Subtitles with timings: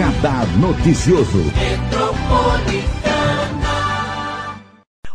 [0.00, 1.44] Radar Noticioso.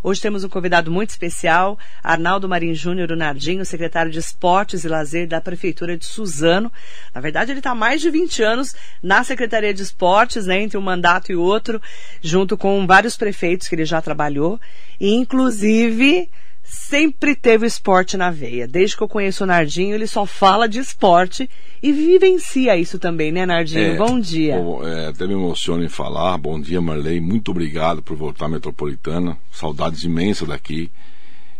[0.03, 5.27] Hoje temos um convidado muito especial, Arnaldo Marim Júnior, Nardinho, secretário de Esportes e Lazer
[5.27, 6.71] da Prefeitura de Suzano.
[7.15, 10.77] Na verdade, ele está há mais de 20 anos na Secretaria de Esportes, né, entre
[10.77, 11.81] um mandato e outro,
[12.21, 14.61] junto com vários prefeitos que ele já trabalhou.
[15.01, 16.29] Inclusive,
[16.65, 18.67] sempre teve esporte na veia.
[18.67, 21.49] Desde que eu conheço o Nardinho, ele só fala de esporte
[21.81, 23.93] e vivencia isso também, né, Nardinho?
[23.93, 24.57] É, Bom dia.
[24.57, 26.37] Bom, é, até me emociono em falar.
[26.37, 27.21] Bom dia, Marley.
[27.21, 29.37] Muito obrigado por voltar à metropolitana.
[29.51, 30.89] Saudades imensas daqui.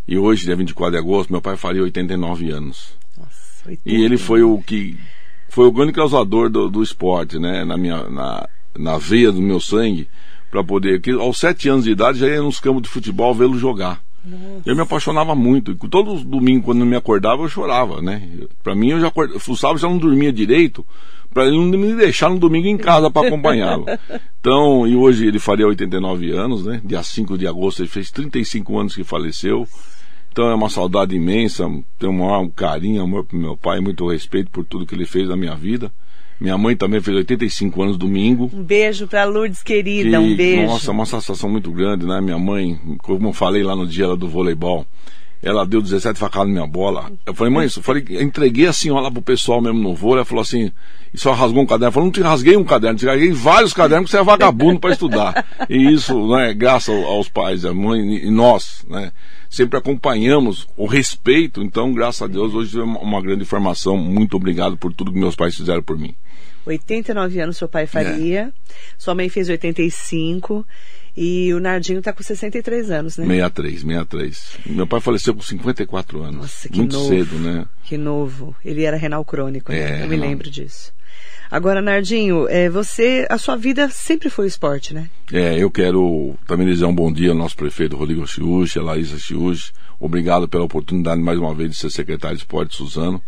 [0.08, 2.94] E hoje, dia 24 de agosto, meu pai faria 89 anos.
[3.18, 3.82] Nossa, 80.
[3.85, 4.98] E ele foi o que
[5.49, 7.63] foi o grande causador do, do esporte, né?
[7.63, 10.08] Na minha na, na veia do meu sangue,
[10.52, 11.02] para poder.
[11.02, 14.05] Que aos sete anos de idade já ia nos campos de futebol vê-lo jogar.
[14.66, 15.72] Eu me apaixonava muito.
[15.72, 18.28] E Todo domingo, quando eu me acordava, eu chorava, né?
[18.64, 20.86] Pra mim, eu já acordava, o sábado já não dormia direito,
[21.34, 23.86] pra ele não me deixar no domingo em casa para acompanhá-lo.
[24.46, 26.80] Então, e hoje ele faria 89 anos, né?
[26.86, 29.68] Dia 5 de agosto, ele fez 35 anos que faleceu.
[30.32, 31.64] Então é uma saudade imensa,
[31.98, 35.27] tenho um maior carinho, amor pro meu pai, muito respeito por tudo que ele fez
[35.27, 35.92] na minha vida.
[36.40, 38.52] Minha mãe também fez 85 anos domingo.
[38.54, 40.68] Um beijo pra Lourdes, querida, Que, um beijo.
[40.68, 42.20] Nossa, é uma satisfação muito grande, né?
[42.20, 44.86] Minha mãe, como eu falei lá no dia lá do voleibol,
[45.46, 47.12] ela deu 17 facadas na minha bola.
[47.26, 50.18] Eu falei, mãe, eu falei, eu entreguei assim ó, lá pro pessoal mesmo no vôlei,
[50.18, 50.71] ela falou assim,
[51.13, 51.87] e só rasgou um caderno.
[51.87, 54.79] Eu falei, não te rasguei um caderno, te rasguei vários cadernos, porque você é vagabundo
[54.79, 55.46] para estudar.
[55.70, 59.12] E isso, né, graças ao- aos pais, a mãe e nós, né,
[59.49, 63.98] sempre acompanhamos o respeito, então, graças a Deus, hoje é uma, grande formação.
[63.98, 66.13] Muito obrigado por tudo que meus pais fizeram por mim.
[66.66, 68.52] 89 anos seu pai faria.
[68.97, 70.66] Sua mãe fez 85.
[71.18, 73.25] E o Nardinho tá com 63 anos, né?
[73.25, 74.58] 63, 63.
[74.66, 76.41] Meu pai faleceu com 54 anos.
[76.41, 77.08] Nossa, que Muito novo.
[77.08, 77.66] cedo, né?
[77.84, 78.56] Que novo.
[78.66, 80.02] Ele era renal crônico, né?
[80.02, 80.94] É, Eu me lembro disso.
[81.50, 85.09] Agora, Nardinho, é, você, a sua vida sempre foi o esporte, né?
[85.31, 89.18] É, eu quero também desejar um bom dia ao nosso prefeito Rodrigo Chiuchi, a Laísa
[89.18, 89.72] Chiuchi.
[90.00, 93.22] Obrigado pela oportunidade mais uma vez de ser secretário de esporte Suzano.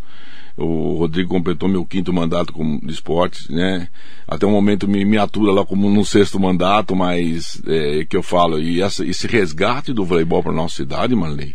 [0.58, 3.88] O Rodrigo completou meu quinto mandato como de esportes, né?
[4.26, 8.24] Até o momento me, me atura lá como no sexto mandato, mas é, que eu
[8.24, 11.54] falo, e essa, esse resgate do voleibol para nossa cidade, Marley,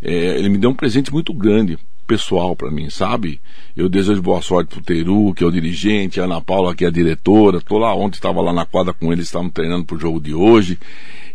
[0.00, 3.40] é, ele me deu um presente muito grande, pessoal para mim, sabe?
[3.76, 6.88] Eu desejo boa sorte pro Teru, que é o dirigente, a Ana Paula, que é
[6.88, 7.60] a diretora.
[7.60, 10.78] Tô lá ontem, estava lá na quadra com eles, estavam treinando pro jogo de hoje.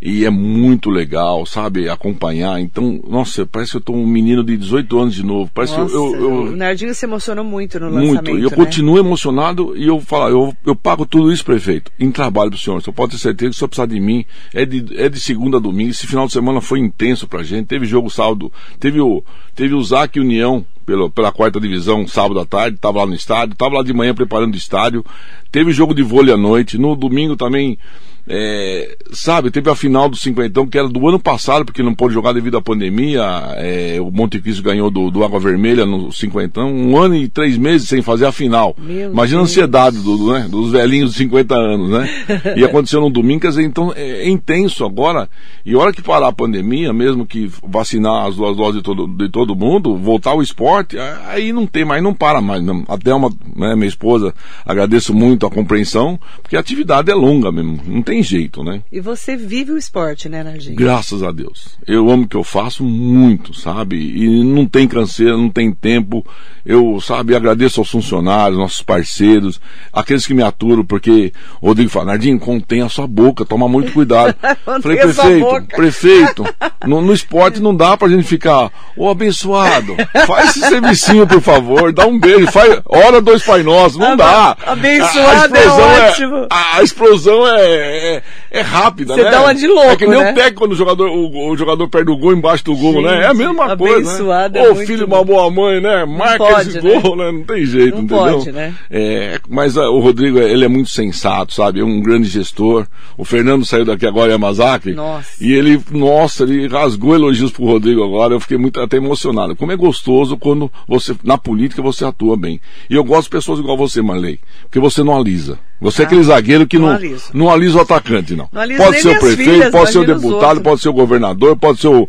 [0.02, 1.90] E é muito legal, sabe?
[1.90, 2.60] Acompanhar.
[2.60, 5.50] Então, nossa, parece que eu tô um menino de 18 anos de novo.
[5.54, 8.40] Parece Nossa, que eu, eu, o Nardinho se emocionou muito no lançamento, muito.
[8.40, 8.56] E eu né?
[8.56, 12.82] continuo emocionado e eu falo, eu, eu pago tudo isso, prefeito, em trabalho pro senhor.
[12.82, 15.58] Você pode ter certeza que se senhor precisar de mim, é de, é de segunda
[15.58, 15.90] a domingo.
[15.90, 17.68] Esse final de semana foi intenso pra gente.
[17.68, 19.24] Teve jogo sábado, teve o,
[19.56, 23.56] teve o ZAC União pela, pela quarta divisão sábado à tarde, tava lá no estádio,
[23.56, 25.04] tava lá de manhã preparando o estádio.
[25.52, 26.78] Teve jogo de vôlei à noite.
[26.78, 27.78] No domingo também,
[28.28, 32.14] é, sabe, teve a final do cinquentão, que era do ano passado, porque não pôde
[32.14, 33.22] jogar devido à pandemia.
[33.56, 37.58] é, o Monte Cristo ganhou do, do Água Vermelha no cinquentão, um ano e três
[37.58, 38.76] meses sem fazer a final.
[38.78, 39.52] Meu Imagina a Deus.
[39.52, 42.10] ansiedade do, né, dos velhinhos de 50 anos, né?
[42.58, 45.30] E aconteceu no domingo, quer dizer, então é, é intenso agora.
[45.66, 49.08] E a hora que parar a pandemia, mesmo que vacinar as duas doses de todo,
[49.08, 52.62] de todo mundo, voltar ao esporte, a- aí não tem mais, não para mais.
[52.64, 52.84] Não.
[52.88, 54.34] Até uma, né, minha esposa,
[54.66, 58.82] agradeço muito a compreensão, porque a atividade é longa mesmo, não tem jeito, né?
[58.92, 60.76] E você vive o esporte, né, Nardinho?
[60.76, 61.78] Graças a Deus.
[61.88, 63.96] Eu amo o que eu faço muito, sabe?
[63.98, 66.26] E não tem canseira, não tem tempo.
[66.66, 69.60] Eu, sabe, agradeço aos funcionários, nossos parceiros,
[69.94, 73.94] aqueles que me aturam, porque o Rodrigo fala, Nardinho, contém a sua boca, toma muito
[73.94, 74.36] cuidado.
[74.82, 76.44] Falei, prefeito, boca." prefeito,
[76.86, 79.96] no, no esporte não dá pra gente ficar, ô abençoado,
[80.26, 84.58] faz esse servicinho, por favor, dá um beijo, faz, ora dois Pai Nossos, não dá.
[84.66, 86.48] abençoado A- a explosão é ótimo.
[86.50, 89.32] a, a explosão é, é, é rápida, Você né?
[89.32, 90.32] dá uma de louco, É que nem né?
[90.32, 93.24] o técnico quando o jogador, o, o jogador perde o gol embaixo do gol, né?
[93.24, 94.60] É a mesma Gente, coisa, né?
[94.60, 96.06] é Ô muito filho uma boa mãe, né?
[96.06, 97.00] Marca pode, esse né?
[97.02, 97.32] gol, né?
[97.32, 98.38] Não tem jeito, Não entendeu?
[98.40, 98.74] pode, né?
[98.90, 101.80] É, mas ah, o Rodrigo, ele é muito sensato, sabe?
[101.80, 102.88] É um grande gestor.
[103.18, 104.92] O Fernando saiu daqui agora, Yamazaki.
[104.92, 105.30] Nossa.
[105.42, 108.34] E ele, nossa, ele rasgou elogios pro Rodrigo agora.
[108.34, 109.56] Eu fiquei muito até emocionado.
[109.56, 112.60] Como é gostoso quando você, na política, você atua bem.
[112.90, 114.40] E eu gosto de pessoas igual você, Marley.
[114.64, 115.60] Porque você não alisa.
[115.80, 117.30] Você é aquele zagueiro que Ah, não não, aliso.
[117.34, 118.50] não alisa o atacante, não.
[118.52, 121.80] Não pode ser o prefeito, filhas, pode ser o deputado, pode ser o governador, pode
[121.80, 122.08] ser o-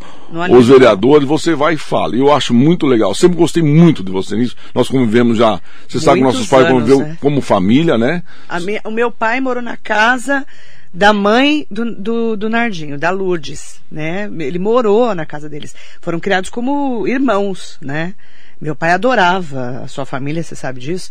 [0.51, 2.17] os vereadores, você vai e fala.
[2.17, 3.15] E eu acho muito legal.
[3.15, 4.57] Sempre gostei muito de você nisso.
[4.75, 5.61] Nós convivemos já.
[5.87, 7.19] Você sabe que nossos pais anos, conviveram né?
[7.21, 8.23] como família, né?
[8.49, 10.47] A me- o meu pai morou na casa
[10.95, 14.31] da mãe do, do, do Nardinho, da Lourdes, né?
[14.39, 15.75] Ele morou na casa deles.
[16.01, 18.15] Foram criados como irmãos, né?
[18.61, 21.11] Meu pai adorava a sua família, você sabe disso.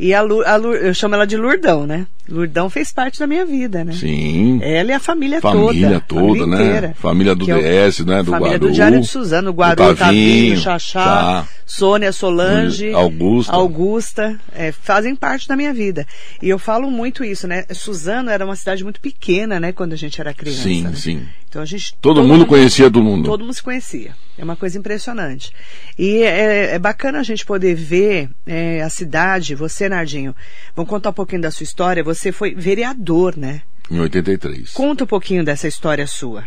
[0.00, 2.06] E a, Lu, a Lu, eu chamo ela de Lurdão, né?
[2.28, 3.92] Lurdão fez parte da minha vida, né?
[3.92, 4.60] Sim.
[4.62, 6.26] Ela e a família, família toda.
[6.28, 6.64] Família toda, né?
[6.64, 6.94] Inteira.
[6.96, 8.22] Família do DS, né?
[8.22, 8.66] Do família Guaru.
[8.68, 11.48] do Diário de Suzano, Guaru, Tavinho, Tavinho, Xaxá, tá.
[11.66, 13.52] Sônia Solange, Augusta.
[13.52, 16.06] Augusta é, fazem parte da minha vida.
[16.40, 17.64] E eu falo muito isso, né?
[17.72, 19.72] Suzano era uma cidade muito pequena, né?
[19.72, 20.62] Quando a gente era criança.
[20.62, 20.92] Sim, né?
[20.94, 21.26] sim.
[21.48, 21.94] Então a gente.
[22.00, 23.24] Todo, mundo conhecia todo mundo.
[23.24, 24.14] Todo mundo se conhecia.
[24.38, 25.52] É uma coisa impressionante.
[25.98, 30.34] E é, é bacana a gente poder ver é, a cidade, você, Nardinho.
[30.76, 32.04] Vamos contar um pouquinho da sua história.
[32.04, 33.62] Você foi vereador, né?
[33.90, 34.72] Em 83.
[34.72, 36.44] Conta um pouquinho dessa história sua.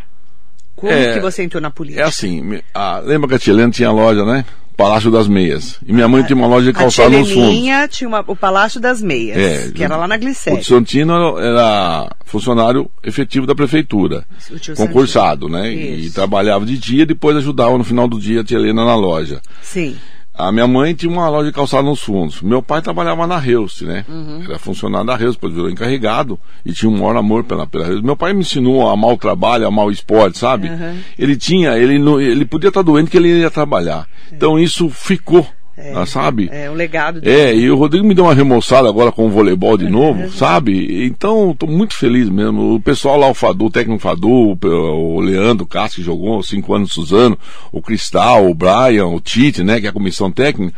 [0.73, 2.01] Como É, que você entrou na política?
[2.01, 4.45] É assim, a- lembra que a Tia Helena tinha loja, né?
[4.75, 5.77] Palácio das Meias.
[5.85, 7.43] E minha mãe tinha uma loja de calçado a nos fundos.
[7.49, 10.59] Tcheleninha tinha uma- o Palácio das Meias, É, que era lá na O Glicério.
[10.61, 14.25] tio Santino era, funcionário efetivo da prefeitura.
[14.49, 15.71] O tio Concursado, né?
[15.71, 16.15] E Isso.
[16.15, 19.41] trabalhava de dia, depois ajudava no final do dia a Tia Helena na loja.
[19.61, 19.95] Sim.
[20.47, 22.41] A minha mãe tinha uma loja de calçado nos fundos.
[22.41, 24.03] Meu pai trabalhava na Reus, né?
[24.09, 24.43] Uhum.
[24.43, 28.01] Era funcionário da Reus, depois virou encarregado e tinha um maior amor pela, pela Reus.
[28.01, 30.69] Meu pai me ensinou a amar o trabalho, a amar o esporte, sabe?
[30.69, 30.97] Uhum.
[31.17, 34.07] Ele tinha, ele, ele podia estar doente que ele ia trabalhar.
[34.31, 35.45] Então isso ficou,
[35.95, 36.49] ah, sabe?
[36.51, 37.35] É um legado dele.
[37.35, 41.05] É, e o Rodrigo me deu uma remoçada agora com o voleibol de novo, sabe?
[41.05, 42.75] Então, tô muito feliz mesmo.
[42.75, 46.73] O pessoal lá, o Fadu, o técnico Fadu, o, o Leandro Castro, que jogou cinco
[46.73, 47.37] anos no Suzano,
[47.71, 50.73] o Cristal, o Brian, o Tite, né, que é a comissão técnica,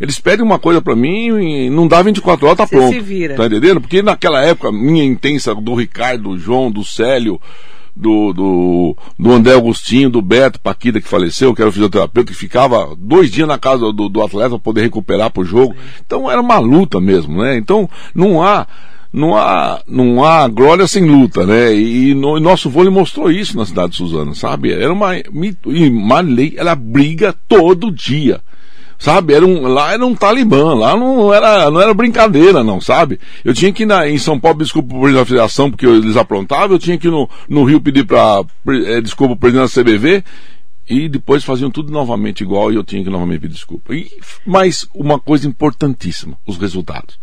[0.00, 2.92] eles pedem uma coisa pra mim e não dá 24 horas, tá Você pronto.
[2.92, 3.36] se vira.
[3.36, 3.80] Tá entendendo?
[3.80, 7.40] Porque naquela época, minha intensa, do Ricardo, do João, do Célio,
[7.94, 12.38] do, do, do André Agostinho, do Beto Paquida, que faleceu, que era o fisioterapeuta, que
[12.38, 15.74] ficava dois dias na casa do, do atleta para poder recuperar pro jogo.
[16.04, 17.56] Então era uma luta mesmo, né?
[17.56, 18.66] Então não há.
[19.14, 21.74] Não há, não há glória sem luta, né?
[21.74, 24.72] E, no, nosso vôlei mostrou isso na cidade de Suzano, sabe?
[24.72, 25.14] Era uma.
[25.18, 28.40] E Marley, ela briga todo dia.
[29.02, 33.18] Sabe, era um, lá era um talibã, lá não era, não era brincadeira, não, sabe?
[33.44, 36.16] Eu tinha que ir na, em São Paulo desculpa pro presidente da federação porque eles
[36.16, 39.82] aprontavam, eu tinha que ir no, no Rio pedir pra, eh, desculpa pro presidente da
[39.82, 40.24] CBV,
[40.88, 43.92] e depois faziam tudo novamente igual e eu tinha que novamente pedir desculpa.
[43.92, 44.08] E,
[44.46, 47.18] mas uma coisa importantíssima, os resultados.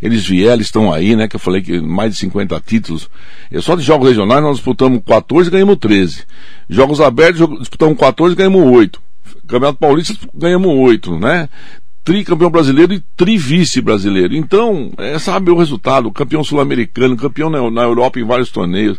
[0.00, 1.28] Eles vieram, estão aí, né?
[1.28, 3.10] Que eu falei que mais de 50 títulos.
[3.52, 6.24] É só de jogos regionais nós disputamos 14 e ganhamos 13.
[6.70, 9.07] Jogos abertos disputamos 14 e ganhamos 8.
[9.46, 11.48] Campeonato Paulista ganhamos 8, né?
[12.04, 14.34] Tricampeão brasileiro e trivice brasileiro.
[14.34, 18.98] Então, é, sabe o resultado, campeão sul-americano, campeão na, na Europa em vários torneios.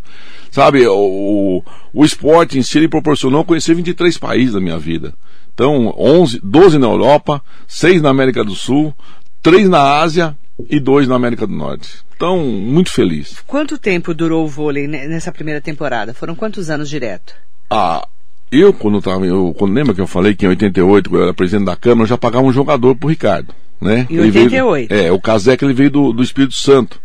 [0.51, 5.13] Sabe, o, o, esporte em si ele proporcionou conhecer 23 países da minha vida.
[5.53, 8.93] Então, 11, 12 na Europa, 6 na América do Sul,
[9.41, 10.37] 3 na Ásia
[10.69, 12.03] e 2 na América do Norte.
[12.15, 13.41] Então, muito feliz.
[13.47, 16.13] Quanto tempo durou o vôlei ne- nessa primeira temporada?
[16.13, 17.33] Foram quantos anos direto?
[17.69, 18.05] Ah,
[18.51, 21.33] eu quando tava, eu, quando lembra que eu falei que em 88, quando eu era
[21.33, 24.07] presidente da Câmara, eu já pagava um jogador pro Ricardo, né?
[24.09, 24.91] Em Ele veio- 88?
[24.93, 26.99] é, o Casec ele veio do, do Espírito Santo.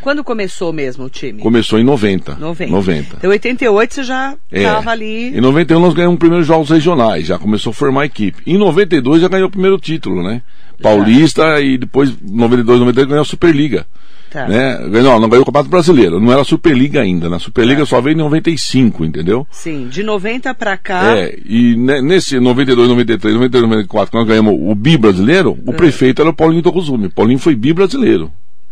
[0.00, 1.42] Quando começou mesmo o time?
[1.42, 2.34] Começou em 90.
[2.36, 2.72] 90.
[2.72, 3.16] 90.
[3.18, 4.60] Então, 88 você já É.
[4.62, 5.36] estava ali.
[5.36, 8.38] Em 91 nós ganhamos os primeiros jogos regionais, já começou a formar a equipe.
[8.46, 10.40] Em 92 já ganhou o primeiro título, né?
[10.82, 13.86] Paulista e depois, 92, 93 ganhou a Superliga.
[14.30, 14.46] Tá.
[14.46, 14.76] Né?
[14.90, 17.28] Ganhou, não, ganhou o Campeonato Brasileiro, não era Superliga ainda.
[17.28, 17.44] Na Tá.
[17.44, 19.46] Superliga só veio em 95, entendeu?
[19.50, 21.16] Sim, de 90 pra cá.
[21.18, 25.70] É, e ne- nesse 92, 93, 93, 94, que nós ganhamos o bi brasileiro, É.
[25.70, 27.08] o prefeito era o Paulinho Tocuzumi.
[27.08, 28.30] Paulinho foi bi brasileiro.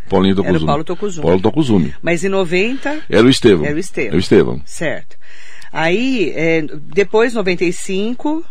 [0.09, 0.67] Paulinho Era o Tocuzumi.
[0.67, 1.23] Paulo Tocuzumi.
[1.27, 1.95] Paulo Tocuzumi.
[2.01, 3.67] Mas em 90, Era o Estevão.
[3.67, 4.09] Era o Estevão.
[4.09, 4.61] Era o Estevão.
[4.65, 5.17] certo.
[5.73, 8.43] Aí, é, depois 95,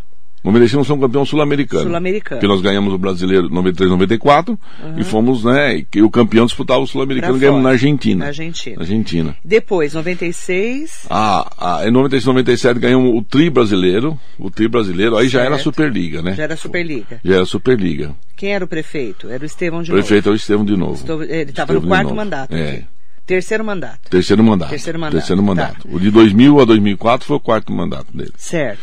[0.43, 1.83] Medellín nós somos campeão sul-americano.
[1.83, 2.39] Sul-Americano.
[2.39, 4.57] Porque nós ganhamos o brasileiro 93, 94
[4.97, 8.19] e fomos, né, que o campeão disputava o sul-americano e ganhamos na Argentina.
[8.19, 8.79] na Argentina.
[8.79, 9.35] Argentina.
[9.43, 15.27] Depois, 96, Ah, ah, em 96, 97 ganhamos o tri brasileiro, o tri brasileiro, aí
[15.27, 15.63] já era Certo.
[15.63, 16.33] Superliga, né?
[16.35, 17.19] já era Superliga.
[17.23, 18.15] Já era Superliga.
[18.35, 19.29] Quem era o prefeito?
[19.29, 20.33] Era o Estevão de O prefeito é novo.
[20.33, 20.93] o Estevão de novo.
[20.93, 22.15] Estou- Ele estava no quarto novo.
[22.15, 22.55] mandato.
[22.55, 22.69] É.
[22.69, 22.85] aqui.
[23.25, 24.09] Terceiro mandato.
[24.09, 24.69] Terceiro mandato.
[24.69, 25.83] Terceiro mandato, Terceiro mandato.
[25.83, 25.89] tá.
[25.91, 28.31] O de 2000 a 2004 foi o quarto mandato dele.
[28.37, 28.79] Certo.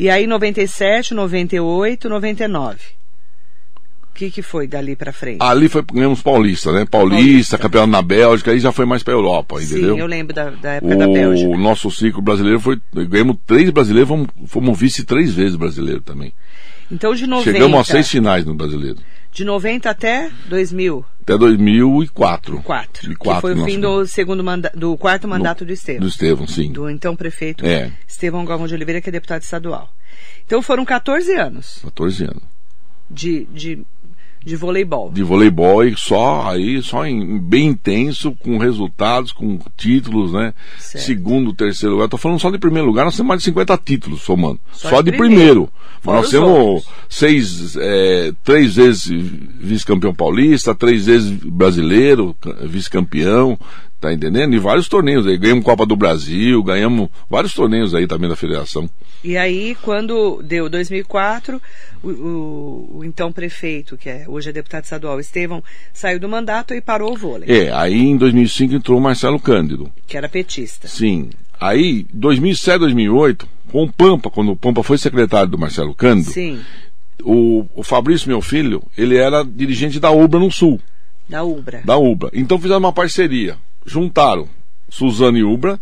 [0.00, 2.78] E aí, 97, 98, 99.
[4.02, 5.36] O que, que foi dali pra frente?
[5.40, 6.86] Ali foi, ganhamos Paulista, né?
[6.86, 7.58] Paulista, Paulista.
[7.58, 9.94] campeão na Bélgica, aí já foi mais pra Europa, entendeu?
[9.94, 11.50] Sim, eu lembro da, da época da Bélgica.
[11.50, 12.80] O nosso ciclo brasileiro foi.
[12.94, 16.32] Ganhamos três brasileiros, fomos, fomos vice três vezes brasileiro também.
[16.90, 18.96] Então, de 90, Chegamos a seis finais no brasileiro.
[19.32, 21.04] De 90 até 2000.
[21.22, 22.62] Até 2004.
[22.62, 23.12] Quatro.
[23.12, 26.00] E quatro que foi o fim do segundo manda do quarto mandato do Estevão.
[26.00, 26.72] Do Estevão, sim.
[26.72, 27.92] Do então prefeito É.
[28.06, 29.92] Estevão Galvão de Oliveira, que é deputado estadual.
[30.44, 32.42] Então foram 14 anos 14 anos.
[33.08, 33.84] de, de
[34.44, 35.10] de voleibol.
[35.10, 40.54] De voleibol e só aí, só em, bem intenso, com resultados, com títulos, né?
[40.78, 41.04] Certo.
[41.04, 42.06] Segundo, terceiro lugar.
[42.06, 44.58] Estou falando só de primeiro lugar, nós temos mais de 50 títulos somando.
[44.72, 45.66] Só, só de, de primeiro.
[45.66, 45.72] primeiro.
[46.02, 46.88] Mas nós temos outros.
[47.08, 53.58] seis, é, três vezes vice-campeão paulista, três vezes brasileiro, vice-campeão,
[54.00, 54.54] Tá entendendo?
[54.54, 55.36] E vários torneios aí.
[55.36, 58.88] Ganhamos Copa do Brasil, ganhamos vários torneios aí também da federação.
[59.22, 61.60] E aí, quando deu 2004,
[62.02, 66.72] o, o, o então prefeito, que é, hoje é deputado estadual, Estevão, saiu do mandato
[66.72, 67.50] e parou o vôlei.
[67.50, 69.92] É, aí em 2005 entrou o Marcelo Cândido.
[70.06, 70.88] Que era petista.
[70.88, 71.28] Sim.
[71.60, 76.58] Aí, 2007, 2008, com o Pampa, quando o Pampa foi secretário do Marcelo Cândido, Sim.
[77.22, 80.80] O, o Fabrício, meu filho, ele era dirigente da UBRA no Sul.
[81.28, 81.82] Da UBRA.
[81.84, 82.30] Da UBRA.
[82.32, 84.48] Então fizeram uma parceria juntaram
[84.88, 85.80] Suzano e Ubra,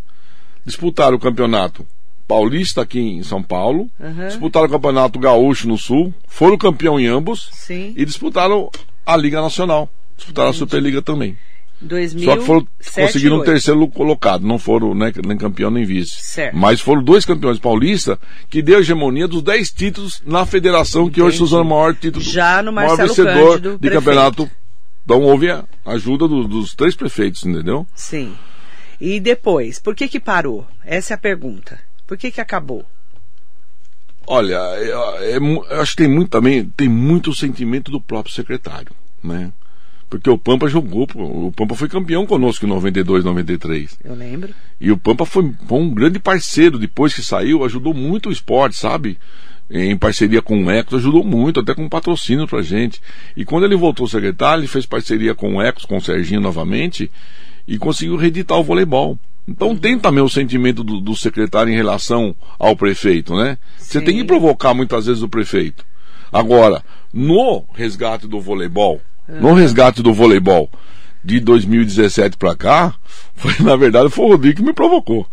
[0.64, 1.87] disputaram o campeonato
[2.26, 4.26] paulista aqui em São Paulo, uhum.
[4.26, 7.95] disputaram o campeonato gaúcho no Sul, foram campeão em ambos Sim.
[7.97, 8.71] e disputaram
[9.07, 10.62] a Liga Nacional, disputaram Entendi.
[10.62, 11.37] a Superliga também.
[11.81, 16.11] 2000, Só que foram, conseguiram um terceiro colocado, não foram né, nem campeão nem vice.
[16.21, 16.57] Certo.
[16.57, 18.19] Mas foram dois campeões paulistas
[18.50, 21.14] que deu a hegemonia dos dez títulos na federação, Entendi.
[21.14, 24.05] que hoje Suzano é o maior título, Já no maior vencedor Cândido, de prefeito.
[24.05, 24.50] campeonato
[25.08, 27.86] então houve a ajuda do, dos três prefeitos, entendeu?
[27.94, 28.36] Sim.
[29.00, 30.66] E depois, por que que parou?
[30.84, 31.80] Essa é a pergunta.
[32.06, 32.84] Por que que acabou?
[34.26, 38.92] Olha, é, é, eu acho que tem muito também, tem muito sentimento do próprio secretário,
[39.24, 39.50] né?
[40.10, 43.98] Porque o Pampa jogou, o Pampa foi campeão conosco em 92, 93.
[44.04, 44.54] Eu lembro.
[44.78, 48.76] E o Pampa foi, foi um grande parceiro depois que saiu, ajudou muito o esporte,
[48.76, 49.18] sabe?
[49.70, 53.00] Em parceria com o Ecos, ajudou muito, até com patrocínio pra gente.
[53.37, 57.10] E quando ele voltou secretário, ele fez parceria com o Ecos, com o Serginho novamente,
[57.66, 59.18] e conseguiu reeditar o voleibol.
[59.46, 63.56] Então tem também o sentimento do, do secretário em relação ao prefeito, né?
[63.78, 65.84] Você tem que provocar muitas vezes o prefeito.
[66.30, 66.82] Agora,
[67.12, 69.40] no resgate do voleibol, uhum.
[69.40, 70.70] no resgate do voleibol
[71.25, 72.94] de 2017 para cá,
[73.34, 75.26] foi, na verdade, foi o Rodrigo que me provocou.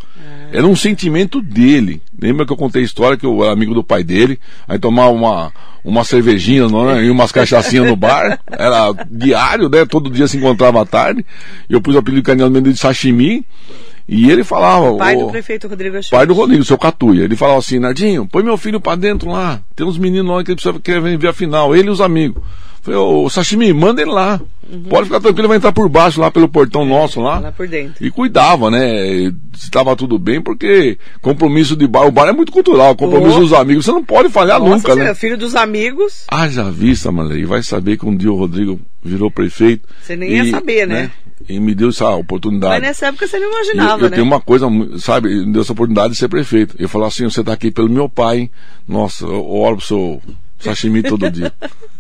[0.52, 0.58] É.
[0.58, 2.02] Era um sentimento dele.
[2.20, 5.10] Lembra que eu contei a história que eu era amigo do pai dele, aí tomava
[5.12, 5.52] uma,
[5.84, 9.86] uma cervejinha né, e umas cachaçinhas no bar, era diário, né?
[9.86, 11.26] Todo dia se encontrava à tarde.
[11.70, 13.44] E eu pus o apelido carinhosamente de sashimi.
[14.08, 14.92] E ele falava.
[14.92, 16.10] O pai o, do prefeito Rodrigo Achuz.
[16.10, 17.24] Pai do Rodrigo, seu Catuia.
[17.24, 19.60] Ele falava assim: Nardinho, põe meu filho pra dentro lá.
[19.76, 21.76] Tem uns meninos lá que ele precisa querer ver a final.
[21.76, 22.42] Ele e os amigos.
[22.86, 24.40] Falei, ô Sashimi, manda ele lá.
[24.72, 24.84] Uhum.
[24.84, 27.40] Pode ficar tranquilo, vai entrar por baixo lá pelo portão é, nosso lá.
[27.40, 28.06] Lá por dentro.
[28.06, 29.34] E cuidava, né?
[29.56, 33.42] Estava tudo bem, porque compromisso de bar, o bar é muito cultural, compromisso oh.
[33.42, 35.10] dos amigos, você não pode falhar Nossa, nunca, né?
[35.10, 36.26] É filho dos amigos.
[36.30, 39.88] Ah, já vista, mano, e vai saber que um dia o Rodrigo virou prefeito.
[40.02, 41.04] Você nem e, ia saber, né?
[41.04, 41.12] né?
[41.48, 42.74] E me deu essa oportunidade.
[42.74, 44.16] Mas nessa época você não imaginava, eu, eu né?
[44.16, 46.76] tenho uma coisa, sabe, me deu essa oportunidade de ser prefeito.
[46.80, 48.52] Eu falei assim, você está aqui pelo meu pai, hein?
[48.88, 50.22] Nossa, eu oro pro seu
[50.60, 51.54] Sashimi todo dia.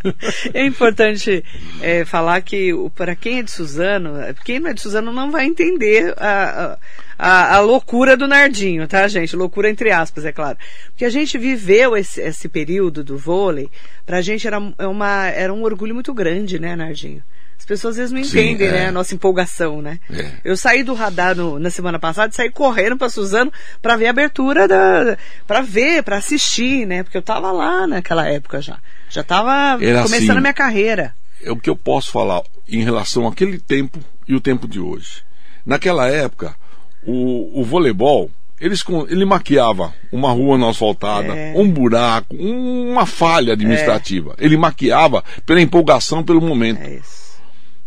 [0.54, 1.44] é importante
[1.82, 4.12] é, falar que para quem é de Suzano,
[4.44, 6.78] quem não é de Suzano não vai entender a,
[7.18, 9.36] a, a, loucura do Nardinho, tá, gente?
[9.36, 10.58] Loucura entre aspas, é claro.
[10.88, 13.70] Porque a gente viveu esse, esse período do vôlei,
[14.06, 17.24] pra gente era, é uma, era um orgulho muito grande, né, Nardinho?
[17.58, 18.72] As pessoas às vezes não entendem, Sim, é.
[18.72, 20.00] né, a nossa empolgação, né?
[20.12, 20.32] É.
[20.44, 24.08] Eu saí do radar no, na semana passada e saí correndo para Suzano para ver
[24.08, 27.04] a abertura da para ver, para assistir, né?
[27.04, 28.78] Porque eu tava lá naquela época já.
[29.10, 31.16] Já tava Era começando assim, a minha carreira.
[31.42, 35.24] É o que eu posso falar em relação àquele tempo e o tempo de hoje.
[35.66, 36.56] Naquela época,
[37.04, 41.54] o, o voleibol eles, ele maquiava uma rua não asfaltada, é.
[41.58, 44.34] um buraco, uma falha administrativa.
[44.38, 44.46] É.
[44.46, 46.82] Ele maquiava pela empolgação, pelo momento.
[46.82, 47.25] É isso.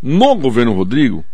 [0.02, 1.24] No governo Rodrigo,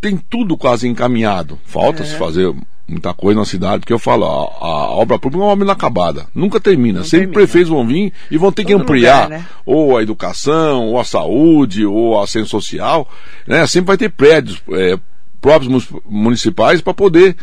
[0.00, 1.58] tem tudo quase encaminhado.
[1.64, 2.18] Falta-se é.
[2.18, 2.54] fazer
[2.86, 6.26] muita coisa na cidade, porque eu falo, a, a, obra pública é uma obra inacabada,
[6.34, 6.98] nunca termina.
[6.98, 7.34] Não Sempre termina.
[7.34, 9.46] prefeitos vão vir e vão ter Todo que ampliar lugar, né?
[9.64, 13.08] ou a educação, ou a saúde, ou a ciência social,
[13.46, 13.66] né?
[13.66, 14.98] Sempre vai ter prédios é,
[15.40, 17.36] próprios municipais para poder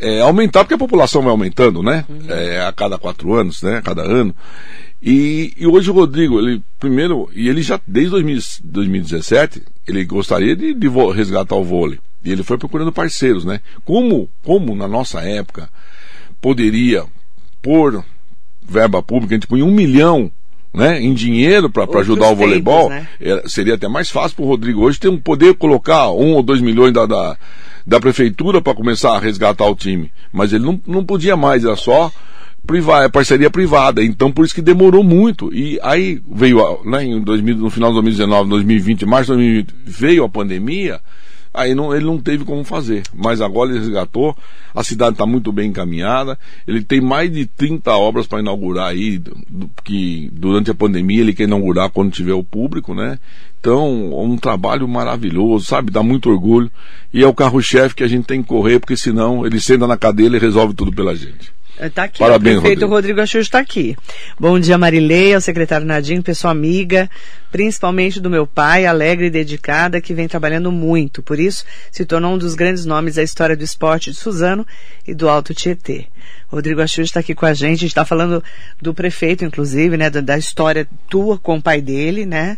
[0.00, 2.04] é, aumentar, porque a população vai aumentando, né?
[2.08, 2.30] Uhum.
[2.30, 3.78] É, a cada quatro anos, né?
[3.78, 4.34] A cada ano.
[5.02, 10.56] E, e, hoje o Rodrigo, ele primeiro, e ele já desde 2000, 2017, ele gostaria
[10.56, 11.98] de, de resgatar o vôlei.
[12.24, 13.60] E ele foi procurando parceiros, né?
[13.84, 15.68] Como, como na nossa época
[16.40, 17.04] poderia
[17.62, 18.04] pôr
[18.68, 20.30] verba pública, a gente põe um milhão
[20.74, 23.08] né, em dinheiro para ajudar o voleibol, né?
[23.18, 26.42] é, seria até mais fácil para o Rodrigo hoje ter um poder colocar um ou
[26.42, 27.38] dois milhões da, da,
[27.86, 30.12] da prefeitura para começar a resgatar o time.
[30.30, 32.12] Mas ele não, não podia mais, era só
[32.66, 34.02] privada, é parceria privada.
[34.04, 35.52] Então por isso que demorou muito.
[35.54, 40.24] E aí veio, né, em 2000, no final de 2019, 2020, março de 2020, veio
[40.24, 41.00] a pandemia.
[41.56, 43.02] Aí não, ele não teve como fazer.
[43.14, 44.36] Mas agora ele resgatou,
[44.74, 49.16] a cidade está muito bem encaminhada, ele tem mais de 30 obras para inaugurar aí,
[49.16, 53.18] do, que durante a pandemia ele quer inaugurar quando tiver o público, né?
[53.58, 55.90] Então, um trabalho maravilhoso, sabe?
[55.90, 56.70] Dá muito orgulho.
[57.12, 59.96] E é o carro-chefe que a gente tem que correr, porque senão ele senta na
[59.96, 61.55] cadeira e resolve tudo pela gente.
[61.78, 62.94] Está aqui, Parabéns, o prefeito Rodrigo.
[62.94, 63.94] Rodrigo Axux está aqui.
[64.40, 67.10] Bom dia, Marilei, ao secretário Nadinho, pessoa amiga,
[67.52, 71.22] principalmente do meu pai, alegre e dedicada, que vem trabalhando muito.
[71.22, 74.66] Por isso, se tornou um dos grandes nomes da história do esporte de Suzano
[75.06, 76.06] e do Alto Tietê.
[76.48, 78.42] Rodrigo Axux está aqui com a gente, a gente está falando
[78.80, 82.56] do prefeito, inclusive, né, da, da história tua com o pai dele, né?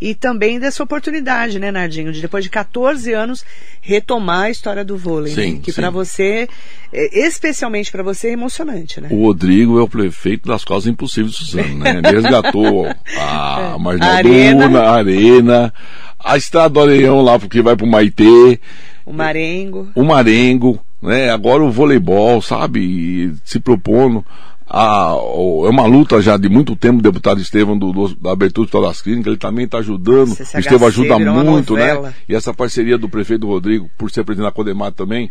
[0.00, 3.44] E também dessa oportunidade, né, Nardinho, de depois de 14 anos
[3.80, 5.60] retomar a história do vôlei, Sim, né?
[5.62, 6.48] que para você,
[6.92, 9.08] é, especialmente para você, é emocionante, né?
[9.10, 12.00] O Rodrigo é o prefeito das causas impossíveis de Suzano, né?
[12.04, 12.86] Ele resgatou
[13.18, 14.68] a Marginal arena.
[14.68, 15.74] Duna, a Arena,
[16.18, 18.58] a Estrada do Areião lá, porque vai pro Maitê,
[19.06, 19.88] O Marengo.
[19.94, 21.30] o Marengo, né?
[21.30, 23.32] Agora o voleibol, sabe?
[23.44, 24.24] Se propondo.
[24.76, 28.68] A, é uma luta já de muito tempo, o deputado Estevam, do, do- da abertura
[28.68, 30.30] do das Clínicas, ele também está ajudando.
[30.30, 31.14] O Estevam ajuda
[31.44, 32.14] muito, né?
[32.28, 35.30] E essa parceria do prefeito Rodrigo, por ser presidente da Codemar também,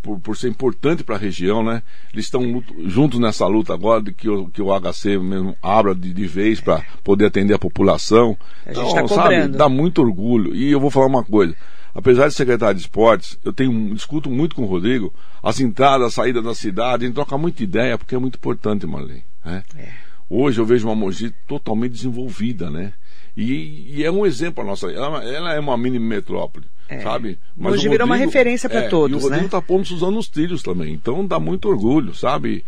[0.00, 1.82] por, por ser importante para a região, né?
[2.14, 6.12] Eles estão juntos nessa luta agora de que o, que o HC mesmo abra de,
[6.14, 8.36] de vez para poder atender a população.
[8.64, 9.58] A gente Então, tá sabe, cobrando.
[9.58, 10.54] dá muito orgulho.
[10.54, 11.54] E eu vou falar uma coisa.
[11.98, 15.12] Apesar de secretário de esportes, eu tenho discuto muito com o Rodrigo
[15.42, 18.86] as entradas, as saídas da cidade, a gente troca muita ideia, porque é muito importante,
[18.86, 19.24] Marlene.
[19.44, 19.64] Né?
[19.76, 19.88] É.
[20.30, 22.92] Hoje eu vejo uma Mogi totalmente desenvolvida, né?
[23.36, 24.88] E, e é um exemplo a nossa.
[24.88, 27.00] Ela, ela é uma mini metrópole, É.
[27.00, 27.38] sabe?
[27.54, 29.50] Mogi o virou uma referência pra é, todos, E o Rodrigo né?
[29.50, 30.94] tá pondo Suzano nos trilhos também.
[30.94, 32.64] Então dá muito orgulho, sabe?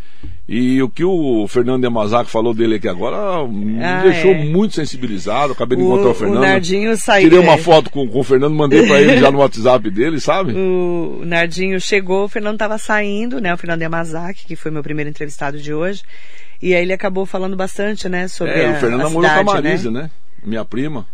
[0.46, 4.44] E o que o Fernando Yamazaki falou dele aqui agora me Ah, deixou é.
[4.44, 5.54] muito sensibilizado.
[5.54, 6.40] Acabei de O- encontrar o o Fernando.
[6.42, 9.88] Nardinho saiu, Tirei uma foto com, com o Fernando, mandei pra ele já no WhatsApp
[9.90, 10.52] dele, sabe?
[10.52, 13.54] O Nardinho chegou, o Fernando estava saindo, né?
[13.54, 16.02] O Fernando Yamazaki, que foi meu primeiro entrevistado de hoje.
[16.60, 18.28] E aí ele acabou falando bastante, né?
[18.28, 20.02] Sobre É, a, o Fernando namorou com a Marise, né?
[20.02, 20.10] né?
[20.44, 21.06] Minha prima.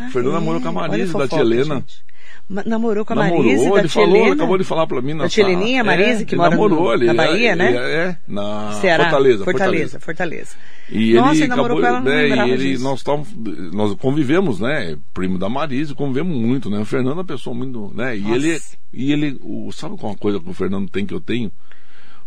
[0.00, 0.34] Ah, O Fernando é?
[0.40, 1.74] namorou com a Marise, da tia Helena.
[1.76, 2.11] gente.
[2.48, 5.14] Namorou com a namorou, Marise, da ele tia falou, acabou de falar pra mim.
[5.14, 5.30] na Da.
[5.40, 7.72] Heleninha, Marise, É, que mora no- namorou, ele, na Bahia, é, né?
[7.72, 9.04] É, é, na Ceará.
[9.04, 10.56] Fortaleza, Fortaleza, Fortaleza.
[10.90, 12.84] E Nossa, ele ele namorou acabou, com ela, não né, e ele, disso.
[12.84, 13.26] nós, tamo,
[13.72, 14.98] nós convivemos, né?
[15.14, 16.78] Primo da Marise, convivemos muito, né?
[16.80, 18.18] O Fernando é uma pessoa muito, né?
[18.18, 18.34] E Nossa.
[18.34, 18.60] ele,
[18.92, 21.50] e ele, o, sabe qual é coisa que o Fernando tem que eu tenho?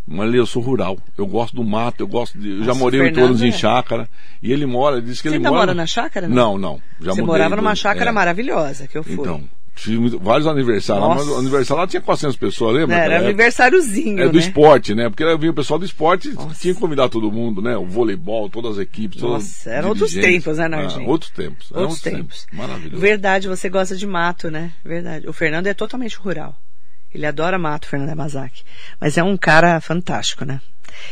[0.07, 3.01] Mas eu sou rural, eu gosto do mato, eu gosto de, eu já Nossa, morei
[3.01, 3.51] oito anos em é.
[3.51, 4.07] chácara,
[4.41, 5.55] e ele mora, ele disse que Você ele mora...
[5.55, 6.35] mora na chácara, não?
[6.35, 8.13] Não, não, já Você morava numa chácara é.
[8.13, 9.13] maravilhosa, que eu fui.
[9.15, 9.43] Então,
[9.75, 11.37] tive vários aniversários lá, mas Nossa.
[11.37, 12.95] o aniversário lá tinha 400 pessoas, lembra?
[12.95, 13.27] Não, era época?
[13.29, 14.39] aniversáriozinho, É do né?
[14.39, 15.09] esporte, né?
[15.09, 16.59] Porque vinha o pessoal do esporte, Nossa.
[16.59, 17.75] tinha que convidar todo mundo, né?
[17.77, 19.21] O voleibol, todas as equipes.
[19.21, 21.05] Nossa, eram outros tempos, né, Nardinho?
[21.07, 21.71] Ah, outros tempos.
[21.71, 22.47] eram Outros tempos.
[22.51, 23.01] Maravilhoso.
[23.01, 24.71] Verdade, você gosta de mato, né?
[24.83, 25.27] Verdade.
[25.27, 26.55] O Fernando é totalmente rural.
[27.13, 28.63] Ele adora mato, o Fernando Yamazaki.
[28.99, 30.59] Mas é um cara fantástico, né?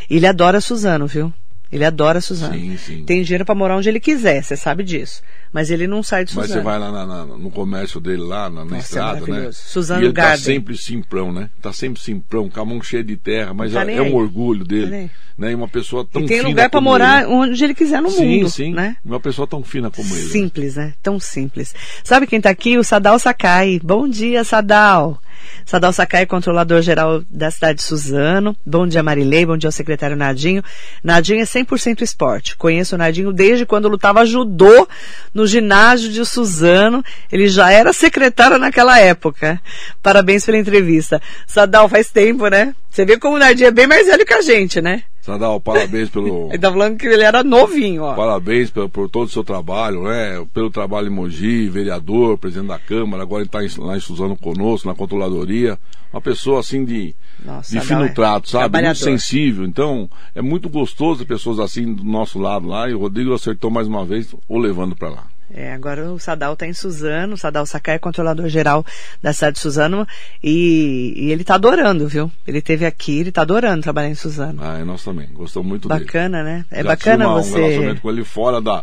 [0.08, 1.32] Ele adora Suzano, viu?
[1.74, 2.54] Ele adora Suzano.
[2.54, 3.04] Sim, sim.
[3.04, 5.20] Tem dinheiro pra morar onde ele quiser, você sabe disso.
[5.52, 6.60] Mas ele não sai de Mas Suzano.
[6.62, 9.26] você vai lá na- na- no comércio dele, lá na, na Nossa, é estrada, né?
[9.26, 9.58] maravilhoso.
[9.66, 10.44] Suzano e ele tá Garden.
[10.44, 11.50] sempre simprão, né?
[11.60, 14.64] Tá sempre simprão, com a mão cheia de terra, mas Tá é, é um orgulho
[14.64, 14.94] Tá dele.
[14.94, 15.10] aí.
[15.36, 15.50] né?
[15.50, 17.32] E uma pessoa tão E tem fina lugar como morar ele.
[17.32, 18.72] onde ele quiser no Sim, mundo, sim.
[18.72, 18.96] né?
[19.04, 20.22] Uma pessoa tão fina como ele.
[20.26, 20.28] né?
[20.30, 20.94] Simples, né?
[21.02, 21.74] Tão simples.
[22.04, 22.78] Sabe quem tá aqui?
[22.78, 23.80] O Sadal Sakai.
[23.82, 25.20] Bom dia, Sadal.
[25.64, 28.56] Sadal Sakai, controlador-geral da cidade de Suzano.
[28.64, 29.46] Bom dia, Marilei.
[29.46, 30.62] Bom dia ao secretário Nadinho.
[31.02, 32.56] Nadinho é 100% esporte.
[32.56, 34.88] Conheço o Nadinho desde quando lutava judô
[35.32, 37.04] no ginásio de Suzano.
[37.30, 39.60] Ele já era secretário naquela época.
[40.02, 41.20] Parabéns pela entrevista.
[41.46, 42.74] Sadal, faz tempo, né?
[42.90, 45.02] Você vê como o Nadinho é bem mais velho que a gente, né?
[45.24, 46.48] Sadal, parabéns pelo.
[46.52, 48.14] Ele tá falando que ele era novinho, ó.
[48.14, 50.44] Parabéns por, por todo o seu trabalho, né?
[50.52, 54.86] Pelo trabalho em Mogi, vereador, presidente da Câmara, agora ele está lá em Suzano conosco,
[54.86, 55.78] na controladoria.
[56.12, 58.82] Uma pessoa assim de, Nossa, de fino é trato, sabe?
[58.82, 59.64] Muito sensível.
[59.64, 62.90] Então, é muito gostoso ter pessoas assim do nosso lado lá.
[62.90, 65.33] E o Rodrigo acertou mais uma vez, o levando para lá.
[65.56, 68.84] É, agora o Sadal está em Suzano, o Sadal Sakai é controlador geral
[69.22, 70.04] da cidade de Suzano
[70.42, 72.30] e, e ele está adorando, viu?
[72.44, 74.60] Ele esteve aqui, ele está adorando trabalhar em Suzano.
[74.60, 75.28] Ah, e nós também.
[75.32, 76.00] Gostamos muito dele.
[76.04, 76.64] Bacana, né?
[76.72, 77.56] É Já bacana tinha uma- um você.
[77.60, 78.82] relacionamento com ele fora da,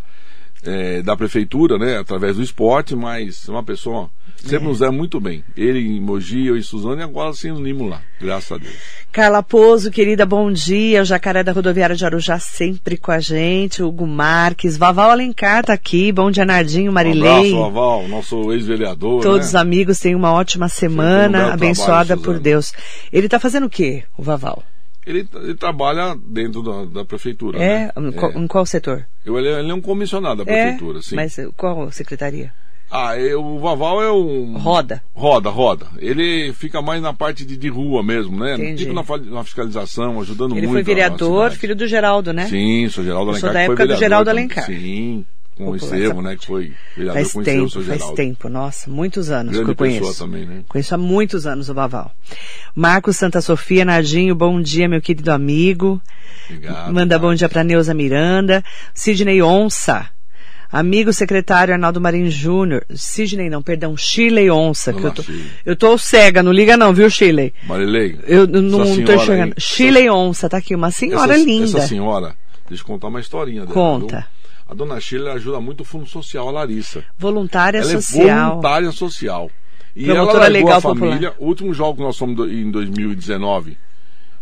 [0.64, 1.98] eh, da prefeitura, né?
[1.98, 4.68] Através do esporte, mas é uma pessoa sempre É.
[4.68, 5.44] nos é muito bem.
[5.56, 8.02] Ele em Mogi, eu em Suzano e agora sim unimos lá.
[8.20, 8.74] Graças a Deus.
[9.12, 11.02] Carla Pozo, querida, bom dia.
[11.02, 13.84] O Jacaré da Rodoviária de Arujá sempre com a gente.
[13.84, 16.12] Hugo Marques, Vaval Alencar tá aqui.
[16.12, 17.52] Bom dia, Nardinho, Um Marilei.
[17.54, 19.22] abraço, Aval, nosso ex-vereador.
[19.22, 19.60] Todos os né?
[19.60, 22.40] amigos tenham uma ótima um semana, belo abençoada trabalho, por.
[22.40, 22.72] Deus.
[23.12, 24.64] Ele tá fazendo o quê, o Vaval?
[25.06, 27.58] Ele, ele trabalha dentro da, da prefeitura.
[27.58, 27.86] É?
[27.86, 27.92] né?
[27.98, 28.38] Em qual- É.
[28.38, 29.06] Em qual setor?
[29.26, 31.16] Eu- ele, é- ele é um comissionado da prefeitura, é, sim.
[31.16, 32.54] mas qual secretaria?
[32.94, 34.58] Ah, eu, o Vaval é um.
[34.58, 35.02] Roda.
[35.14, 35.88] Roda, roda.
[35.98, 38.56] Ele fica mais na parte de, de rua mesmo, né?
[38.56, 38.84] Entendi.
[38.86, 40.72] Tipo na, na fiscalização, ajudando Ele muito.
[40.72, 42.48] foi a- a vereador, filho do Geraldo, né?
[42.48, 43.54] Sim, sou Geraldo Eu sou Alencar.
[43.54, 44.30] da que foi época do Geraldo.
[44.30, 44.66] Alencar.
[44.66, 45.98] Sim, com o População.
[45.98, 46.36] Estevam, né?
[46.36, 48.16] Que foi vereador Faz o tempo, seu faz Geraldo.
[48.16, 48.50] tempo.
[48.50, 50.24] Nossa, muitos anos Grande que eu conheço.
[50.24, 50.64] também, né?
[50.68, 52.12] Conheço há muitos anos o Vaval.
[52.76, 56.02] Marcos Santa Sofia, Nardinho, bom dia, meu querido amigo.
[56.50, 56.94] Obrigado.
[56.94, 57.36] Manda bom cara.
[57.38, 58.64] dia para Neuza Miranda.
[58.94, 60.10] Sidney Onça.
[60.72, 62.86] Amigo secretário Arnaldo Marinho Júnior.
[62.96, 64.94] Sidney não, perdão, Shirley Onça.
[64.94, 65.46] Que eu, tô, Shirley.
[65.66, 67.54] eu tô cega, não liga não, viu, Shirley?
[67.68, 68.18] Marilei.
[68.24, 69.54] Eu não essa tô enxergando.
[69.58, 71.78] aí, Shirley Onça, tá aqui, uma senhora essa, linda.
[71.80, 72.36] Essa senhora,
[72.70, 73.74] deixa eu contar uma historinha dela.
[73.74, 74.16] Conta.
[74.20, 74.41] viu?
[74.72, 77.04] A dona Sheila ajuda muito o Fundo Social, a Larissa.
[77.18, 78.30] Voluntária ela social.
[78.30, 79.52] é voluntária social.
[79.94, 81.32] E Promotora ela legal a família.
[81.32, 81.36] popular.
[81.40, 83.78] O último jogo que nós fomos em 2019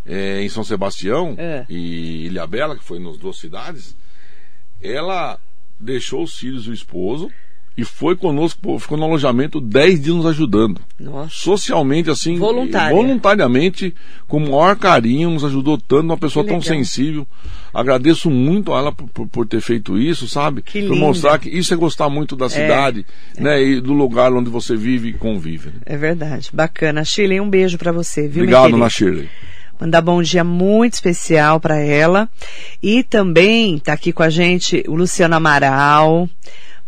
[0.06, 1.66] é, em São Sebastião É.
[1.68, 3.96] e Ilhabela, que foi nas duas cidades,
[4.80, 5.40] ela
[5.80, 7.32] deixou os filhos e o esposo
[7.80, 10.82] e foi conosco, ficou no alojamento 10 dias nos ajudando.
[11.00, 11.30] Nossa.
[11.32, 12.96] Socialmente, assim, Voluntária.
[12.96, 13.94] voluntariamente,
[14.28, 17.26] com o maior carinho, nos ajudou tanto, uma pessoa tão sensível.
[17.74, 20.62] Agradeço muito a ela por, por- ter feito isso, sabe?
[20.62, 21.06] Que por linda.
[21.06, 23.06] mostrar que isso é gostar muito da cidade,
[23.38, 23.62] né?
[23.64, 25.68] E do lugar onde você vive e convive.
[25.70, 25.76] né?
[25.86, 26.50] É verdade.
[26.52, 27.04] Bacana.
[27.06, 28.72] Shirley, um beijo pra você, viu, Obrigado?
[28.72, 29.30] Dona Shirley.
[29.80, 32.28] Mandar bom dia muito especial para ela.
[32.84, 36.28] E também tá aqui com a gente o Luciano Amaral,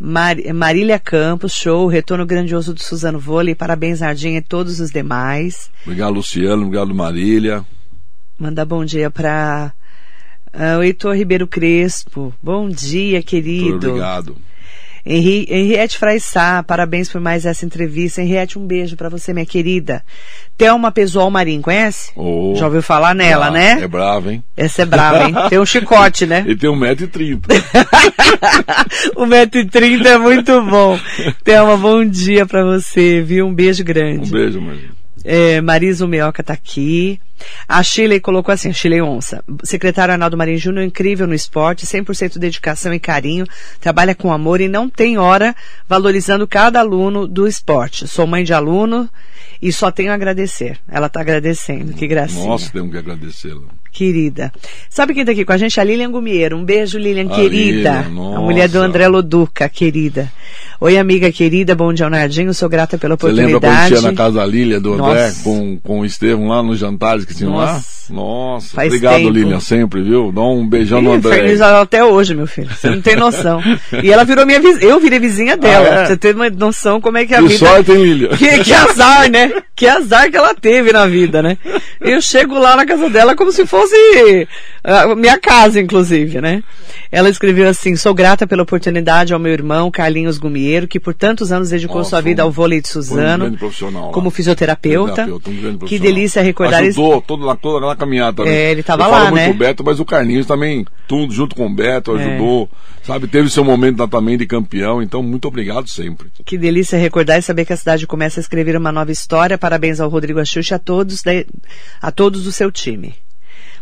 [0.03, 3.53] Mar Marília Campos, show, retorno grandioso do Suzano Vôlei.
[3.53, 5.69] Parabéns, Nardinha e todos os demais.
[5.85, 6.63] Obrigado, Luciano.
[6.63, 7.63] Obrigado, Marília.
[8.39, 9.71] Mandar bom dia para
[10.79, 12.33] o Heitor Ribeiro Crespo.
[12.41, 13.89] Bom dia, Muito querido.
[13.89, 14.37] obrigado.
[15.05, 18.21] Henri, Henriette Fraissá, parabéns por mais essa entrevista.
[18.21, 20.03] Henriette, um beijo para você, minha querida.
[20.57, 22.11] Thelma Pesual Marim, conhece?
[22.15, 23.79] Oh, Já ouviu falar nela, ah, né?
[23.81, 24.43] É bravo, hein?
[24.55, 25.33] Essa é brava, hein?
[25.49, 26.43] Tem um chicote, né?
[26.45, 27.41] Ele tem 1,30m.
[29.15, 30.99] o 1,30m é muito bom.
[31.43, 33.47] Thelma, bom dia pra você, viu?
[33.47, 34.31] Um beijo Um grande.
[34.31, 34.91] beijo, Marília.
[35.23, 37.19] É, Marisa Meoca tá aqui.
[37.67, 39.43] A Chile colocou assim, Chile Onça.
[39.63, 43.45] Secretário Arnaldo Marinho Júnior, incrível no esporte, 100% dedicação e carinho,
[43.79, 45.55] trabalha com amor e não tem hora
[45.87, 48.07] valorizando cada aluno do esporte.
[48.07, 49.09] Sou mãe de aluno
[49.61, 50.77] e só tenho a agradecer.
[50.89, 52.47] Ela tá agradecendo, que gracinha.
[52.47, 53.61] Nossa, temos que agradecê-la.
[53.91, 54.53] Querida.
[54.89, 55.77] Sabe quem tá aqui com a gente?
[55.79, 56.55] A Lilian Gumiero.
[56.57, 58.01] Um beijo, Lilian, A querida.
[58.07, 58.79] Lilian, a mulher do.
[58.79, 60.31] André Loduca, querida.
[60.79, 61.75] Oi, amiga querida.
[61.75, 62.53] Bom dia, Nardinho.
[62.53, 63.95] Sou grata pela Você lembra quando a oportunidade.
[63.95, 65.43] gente ia na Casa Lília do André Nossa.
[65.43, 67.81] com, com o Estevão lá nos jantares que tinham lá?
[68.09, 69.29] Nossa, Faz obrigado, tempo.
[69.29, 70.31] Lilian, sempre, viu?
[70.33, 71.55] Dá um beijão no André.
[71.79, 72.69] até hoje, meu filho.
[72.69, 73.61] Você não tem noção.
[74.03, 74.91] e ela virou minha vizinha.
[74.91, 75.87] Eu virei vizinha dela.
[75.89, 76.05] Ah, é?
[76.07, 77.65] Você ter uma noção como é que a Que vida.
[77.65, 78.29] sorte, hein, Lilian?
[78.35, 79.51] Que, que azar, né?
[79.75, 81.57] Que azar que ela teve na vida, né?
[82.01, 83.95] Eu chego lá na casa dela como se fosse
[84.83, 86.61] a minha casa, inclusive, né?
[87.11, 91.51] Ela escreveu assim: Sou grata pela oportunidade ao meu irmão Carlinhos Gumiero, que por tantos
[91.51, 93.57] anos dedicou Nossa, sua vida um- ao vôlei de um Suzano,
[93.93, 94.11] lá.
[94.11, 95.23] como fisioterapeuta.
[95.25, 96.99] Um grande Que delícia recordar isso.
[97.21, 98.53] Toda, na- toda na caminhada também.
[98.53, 99.45] É, ele tava Eu lá, falo né?
[99.45, 102.23] muito do Beto, mas o Carlinhos também, tudo junto com o Beto, É.
[102.23, 102.69] ajudou.
[103.03, 106.27] Sabe, teve seu momento também de campeão, então muito obrigado sempre.
[106.45, 109.57] Que delícia recordar e saber que a cidade começa a escrever uma nova história.
[109.57, 111.31] Parabéns ao Rodrigo Axuxa e a todos, da-
[112.01, 113.15] a todos do seu time.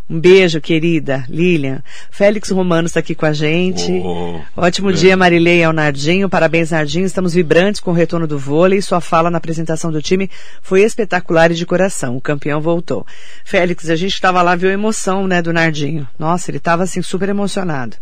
[0.10, 1.84] Um beijo, querida Lilian.
[2.10, 3.91] Félix Romano está aqui com a gente.
[4.04, 5.02] Oh, Ótimo grande.
[5.02, 6.28] dia, Marilei e ao Nardinho.
[6.28, 7.06] Parabéns, Nardinho.
[7.06, 8.82] Estamos vibrantes com o retorno do vôlei.
[8.82, 10.28] Sua fala na apresentação do time
[10.63, 12.17] foi espetacular e de coração.
[12.17, 13.06] O campeão voltou.
[13.45, 16.08] Félix, a gente estava lá, viu a emoção, né, do Nardinho.
[16.17, 17.95] Nossa, ele estava assim super emocionado.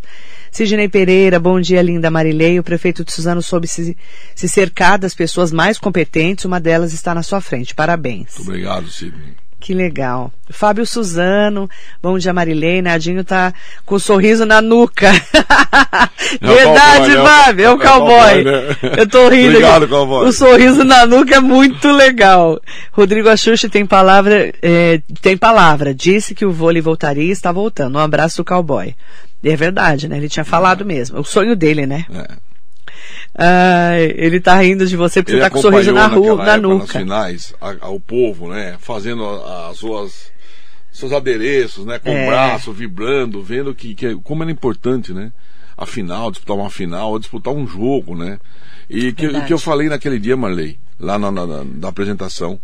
[0.49, 2.57] Sidney Pereira, bom dia, linda Marilei.
[2.57, 3.97] O prefeito de Suzano soube se,
[4.33, 6.45] se cercar das pessoas mais competentes.
[6.45, 7.75] Uma delas está na sua frente.
[7.75, 8.37] Parabéns.
[8.37, 9.35] Muito obrigado, Sidney.
[9.59, 10.31] Que legal.
[10.49, 11.67] Fábio Suzano,
[12.01, 13.51] bom dia Marilei, Nardinho tá
[13.85, 15.11] com um sorriso na nuca.
[16.41, 17.23] É Verdade, cowboy, né?
[17.29, 18.43] Fábio, é o É cowboy.
[18.43, 18.51] né?
[18.97, 19.47] Eu tô rindo.
[19.55, 19.91] Obrigado, aqui.
[19.93, 20.27] cowboy.
[20.27, 22.59] O sorriso na nuca é muito legal.
[22.91, 25.93] Rodrigo Axuxi tem palavra, é, tem palavra.
[25.93, 27.95] Disse que o vôlei voltaria e está voltando.
[27.97, 28.93] Um abraço do cowboy.
[29.41, 30.17] E é verdade, né?
[30.17, 31.19] Ele tinha falado mesmo.
[31.19, 32.05] O sonho dele, né?
[32.13, 32.27] É.
[34.15, 36.99] Ele tá rindo de você porque Ele você tá com sorriso na, rua, na nuca.
[36.99, 38.75] finais, ao povo, né?
[38.79, 39.25] Fazendo
[39.69, 40.31] as suas
[40.91, 41.99] seus adereços, né?
[41.99, 42.23] Com É.
[42.23, 45.31] o braço, vibrando, vendo que, que como era importante, né?
[45.77, 48.39] A final, disputar uma final, disputar um jogo, né?
[48.89, 52.59] E que, que eu falei naquele dia, Marley, lá na, na, na- na apresentação.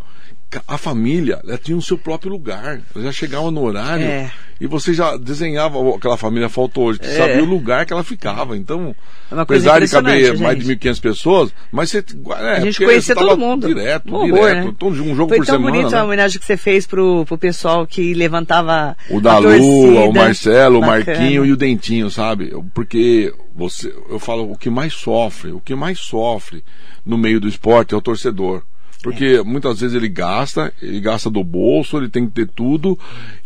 [0.68, 2.82] A família ela tinha o seu próprio lugar.
[2.96, 4.32] Ela já chegava no horário é.
[4.60, 7.18] e você já desenhava aquela família faltou hoje, é.
[7.18, 8.58] sabia o lugar que ela ficava.
[8.58, 8.96] Então,
[9.32, 10.42] é apesar de caber gente.
[10.42, 12.04] mais de 1.500 pessoas, mas você.
[12.38, 13.68] É, a gente conhecia todo mundo.
[13.68, 14.66] Direto, um direto.
[14.66, 14.89] Né?
[14.89, 15.72] Um jogo Foi por tão semana.
[15.72, 15.98] bonito né?
[16.00, 18.96] a homenagem que você fez pro, pro pessoal que levantava.
[19.10, 21.04] O Dalu, o Marcelo, Bacana.
[21.04, 22.54] o Marquinho e o Dentinho, sabe?
[22.74, 26.63] Porque você, eu falo, o que mais sofre, o que mais sofre
[27.06, 28.63] no meio do esporte é o torcedor.
[29.04, 29.44] Porque é.
[29.44, 32.98] muitas vezes ele gasta, ele gasta do bolso, ele tem que ter tudo,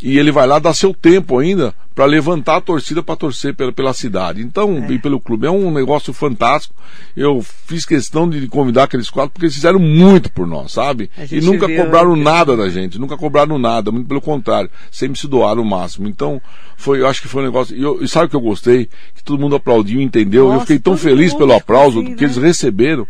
[0.01, 3.73] e ele vai lá dar seu tempo ainda para levantar a torcida para torcer pela,
[3.73, 4.39] pela cidade.
[4.39, 4.91] Então, é.
[4.91, 5.47] e pelo clube.
[5.47, 6.75] É um negócio fantástico.
[7.15, 11.09] Eu fiz questão de convidar aqueles quatro, porque eles fizeram muito por nós, sabe?
[11.31, 15.27] E nunca viu, cobraram nada da gente, nunca cobraram nada, muito pelo contrário, sempre se
[15.27, 16.07] doaram o máximo.
[16.07, 16.39] Então,
[16.75, 17.75] foi, eu acho que foi um negócio.
[17.75, 18.87] E, eu, e sabe o que eu gostei?
[19.15, 20.49] Que todo mundo aplaudiu, entendeu?
[20.49, 22.27] Nossa, eu fiquei tão feliz pelo aplauso assim, que né?
[22.27, 23.07] eles receberam.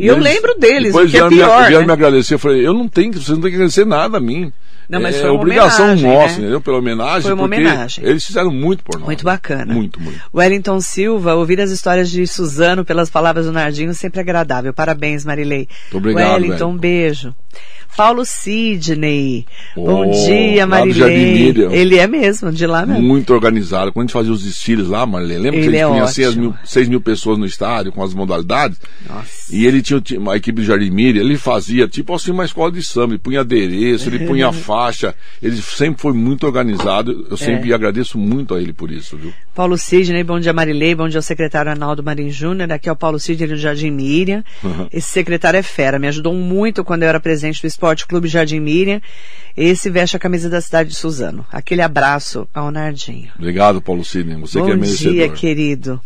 [0.00, 1.86] E eu lembro deles, depois o que é pior, me, vieram né?
[1.86, 2.34] me agradecer.
[2.34, 4.52] Eu falei, eu não tenho, vocês não têm que agradecer nada a mim.
[4.90, 6.32] Não, mas é foi uma obrigação nossa, né?
[6.32, 6.60] entendeu?
[6.60, 8.04] Pela homenagem, Foi uma homenagem.
[8.04, 9.06] eles fizeram muito por nós.
[9.06, 9.72] Muito bacana.
[9.72, 10.20] Muito, muito.
[10.34, 14.74] Wellington Silva, ouvir as histórias de Suzano pelas palavras do Nardinho sempre agradável.
[14.74, 15.68] Parabéns, Marilei.
[15.92, 17.32] Muito obrigado, Wellington, um beijo.
[17.96, 19.46] Paulo Sidney.
[19.76, 21.34] Bom Oh, dia, Jardim Marilei.
[21.34, 21.70] Miriam.
[21.72, 23.02] Ele é mesmo, de lá mesmo.
[23.02, 23.92] Muito organizado.
[23.92, 26.04] Quando a gente fazia os desfiles lá, Marlene, lembra Ele que a é gente tinha
[26.04, 26.14] ótimo.
[26.14, 28.78] 6 mil, 6 mil pessoas no estádio com as modalidades?
[29.08, 29.54] Nossa.
[29.54, 32.70] E ele tinha tinha uma equipe do Jardim Miriam, ele fazia tipo assim uma escola
[32.72, 37.70] de samba, ele punha adereço, ele punha faixa, ele sempre foi muito organizado, eu sempre
[37.70, 37.74] É.
[37.74, 39.32] agradeço muito a ele por isso, viu?
[39.54, 42.96] Paulo Sidney, bom dia Marilei, bom dia ao secretário Arnaldo Marim Júnior, aqui é o
[42.96, 44.42] Paulo Sidney do Jardim Miriam.
[44.62, 44.86] Uhum.
[44.92, 48.60] Esse secretário é fera, me ajudou muito quando eu era presidente do Esporte Clube Jardim
[48.60, 49.00] Miriam.
[49.56, 51.46] Esse veste a camisa da cidade de Suzano.
[51.50, 53.32] Aquele abraço ao Nardinho.
[53.36, 55.14] Obrigado, Paulo Sidney, você bom que é merecedor.
[55.14, 56.00] dia, querido.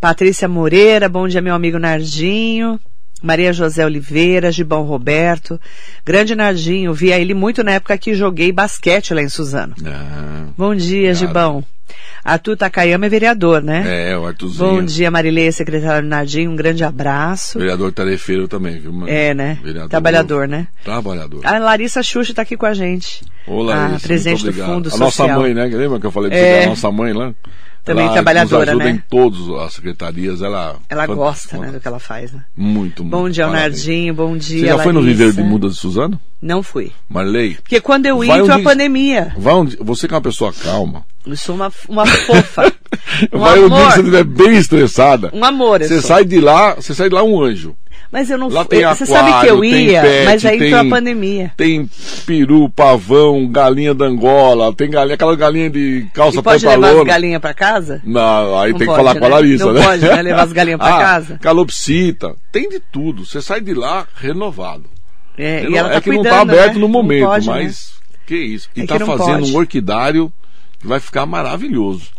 [0.00, 2.80] Patrícia Moreira, bom dia meu amigo Nardinho.
[3.24, 5.58] Maria José Oliveira, Gibão Roberto.
[6.04, 9.74] Grande Nardinho, via ele muito na época que joguei basquete lá em Suzano.
[9.84, 11.14] Ah, Bom dia.
[11.14, 11.64] Gibão.
[12.24, 14.10] Arthur Takayama é vereador, né?
[14.10, 14.70] é, o Arthurzinho.
[14.70, 17.58] Bom dia, Marilei, secretário Nardinho, um grande abraço.
[17.58, 18.92] Vereador tarefeiro também, viu?
[18.92, 19.10] mano?
[19.10, 19.58] É, né?
[19.62, 20.66] Vereador- Trabalhador, né?
[20.82, 21.40] Trabalhador.
[21.46, 23.22] A Larissa Xuxa está aqui com a gente.
[23.46, 24.52] Ô, Larissa, a presidente do.
[24.54, 25.28] Fundo A Social.
[25.28, 25.64] nossa mãe, né?
[25.66, 26.42] Lembra que eu falei pra É.
[26.42, 27.34] você que é a nossa mãe lá?
[27.84, 28.90] Também ela trabalhadora, ajuda né?
[28.92, 30.76] em todas as secretarias, ela...
[30.88, 32.42] Ela fant- gosta, né, do que ela faz, né?
[32.56, 33.16] Muito, muito.
[33.16, 33.76] Bom dia, ao parabéns.
[33.76, 35.24] Nardinho, bom dia, Você já foi no Larissa.
[35.24, 36.18] Viveiro de Mudas de Suzano?
[36.40, 36.92] Não fui.
[37.08, 37.54] Marley?
[37.56, 39.34] Porque quando eu ia, Vai entrou a pandemia.
[39.36, 41.04] Vai onde, você que é uma pessoa calma.
[41.26, 42.72] Eu sou uma, uma fofa.
[43.32, 43.90] um vai um dia que amor.
[43.92, 45.30] você estiver bem estressada.
[45.32, 46.08] Um amor, eu Você sou.
[46.08, 47.74] sai de lá, você sai de lá um anjo.
[48.14, 48.68] Mas eu não Lá fui.
[48.68, 51.52] tem Você aquário, sabe que eu ia, pet, mas aí entrou tem- a pandemia.
[51.56, 51.90] Tem
[52.24, 56.80] peru, pavão, galinha da Angola, tem galinha, aquela galinha de calça E pode levar as
[56.80, 57.04] pantalona.
[57.04, 58.00] galinhas pra casa?
[58.04, 59.34] Não, aí Não tem que pode, falar com a né?
[59.34, 59.82] Larissa, Não né?
[59.84, 60.22] pode, né?
[60.22, 61.38] Levar as galinhas pra ah, casa?
[61.42, 63.26] Calopsita, tem de tudo.
[63.26, 64.84] Você sai de lá renovado.
[65.36, 66.78] É, Reno- e ela tá é que cuidando, não tá aberto né?
[66.80, 67.52] no momento, pode, né?
[67.52, 68.68] mas que isso.
[68.76, 69.52] E É que tá fazendo pode.
[69.52, 70.32] um orquidário
[70.78, 72.10] que vai ficar maravilhoso.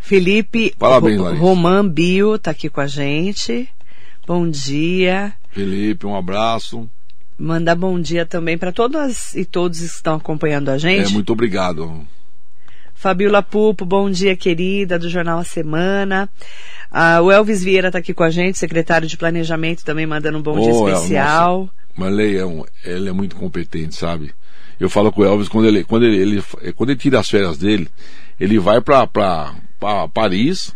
[0.00, 1.44] Felipe Parabéns, Ro- Larissa.
[1.44, 3.68] Roman Bio tá aqui com a gente.
[4.30, 5.32] Bom dia.
[5.50, 6.88] Felipe, um abraço.
[7.36, 11.12] Mandar bom dia também para todas e todos que estão acompanhando a É, gente.
[11.12, 12.06] muito obrigado.
[12.94, 16.30] Fabiola Pupo, bom dia, querida, do Jornal A Semana.
[16.92, 20.42] Ah, o Elvis Vieira está aqui com a gente, secretário de Planejamento, também mandando um
[20.42, 21.70] bom dia Oh, El, especial.
[21.96, 24.32] Marley é um, ele é muito competente, sabe?
[24.78, 27.58] Eu falo com o Elvis quando ele quando ele, ele- quando ele tira as férias
[27.58, 27.88] dele,
[28.38, 29.08] ele vai pra
[30.14, 30.72] Paris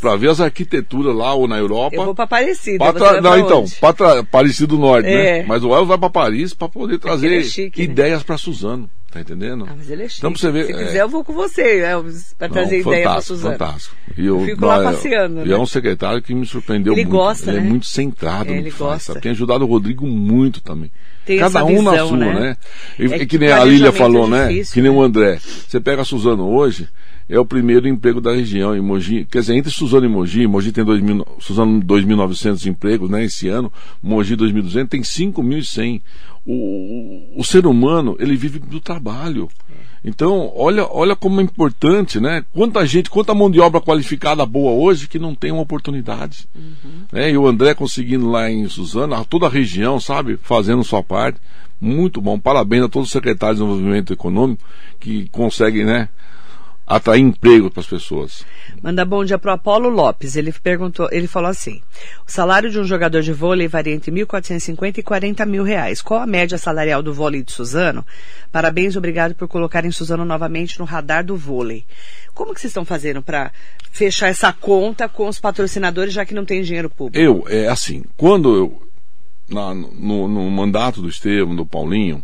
[0.00, 1.96] Pra ver as arquiteturas lá ou na Europa.
[1.96, 2.78] Eu vou para Aparecida.
[2.78, 4.22] Pra tra- Não, pra então, tra...
[4.24, 5.40] Paris do Norte, É.
[5.40, 5.44] né?
[5.48, 7.84] Mas o Elvis vai pra Paris pra poder trazer ele é chique, né?
[7.92, 9.66] ideias pra Suzano, tá entendendo?
[9.68, 10.20] Ah, mas ele é chique.
[10.20, 10.76] Então, você ver, Se é.
[10.76, 13.58] quiser, eu vou com você, Elvis, para trazer ideia para Suzana.
[13.58, 13.96] fantástico.
[14.16, 15.54] E Eu fico lá passeando, E né?
[15.54, 17.16] é um secretário que me surpreendeu Ele muito.
[17.16, 17.66] gosta, ele né?
[17.66, 19.12] é muito centrado É, ele faz, gosta.
[19.14, 19.20] sabe?
[19.22, 20.92] Tem ajudado o Rodrigo muito também.
[21.26, 22.32] Tem Cada um na visão, sua, né?
[22.40, 22.56] né?
[22.98, 24.62] E, É que que nem a Lília falou, é né?
[24.72, 24.96] Que nem né?
[24.96, 25.38] o André.
[25.68, 26.88] Você pega a Suzano hoje,
[27.30, 29.24] é o primeiro emprego da região em Mogi.
[29.30, 33.24] Quer dizer, entre Suzano e Mogi, Mogi tem 2 mil, Suzano 2.900 empregos, né?
[33.24, 36.02] Esse ano, Mogi 2.200 tem 5.100.
[36.44, 39.48] O, o, o ser humano, ele vive do trabalho.
[40.04, 42.44] Então, olha, olha como é importante, né?
[42.52, 46.48] Quanta gente, quanta mão de obra qualificada boa hoje que não tem uma oportunidade.
[47.12, 47.30] Né?
[47.30, 50.36] E o André conseguindo lá em Suzano, toda a região, sabe?
[50.42, 51.38] Fazendo sua parte.
[51.80, 52.40] Muito bom.
[52.40, 54.64] Parabéns a todos os secretários de desenvolvimento econômico
[54.98, 56.08] que conseguem, né?
[56.90, 58.44] Atrair emprego para as pessoas.
[58.82, 60.34] Manda bom dia pro Apolo Lopes.
[60.34, 61.80] Ele perguntou, ele falou assim:
[62.26, 66.02] o salário de um jogador de vôlei varia entre 1.450 e 40 mil reais.
[66.02, 68.04] Qual a média salarial do vôlei de Suzano?
[68.50, 71.84] Parabéns, obrigado por colocarem Suzano novamente no radar do vôlei.
[72.34, 73.52] Como que vocês estão fazendo para
[73.92, 77.24] fechar essa conta com os patrocinadores, já que não tem dinheiro público?
[77.24, 78.82] Eu, é assim, quando eu.
[79.48, 82.20] na, no, no mandato do Estevam, do Paulinho,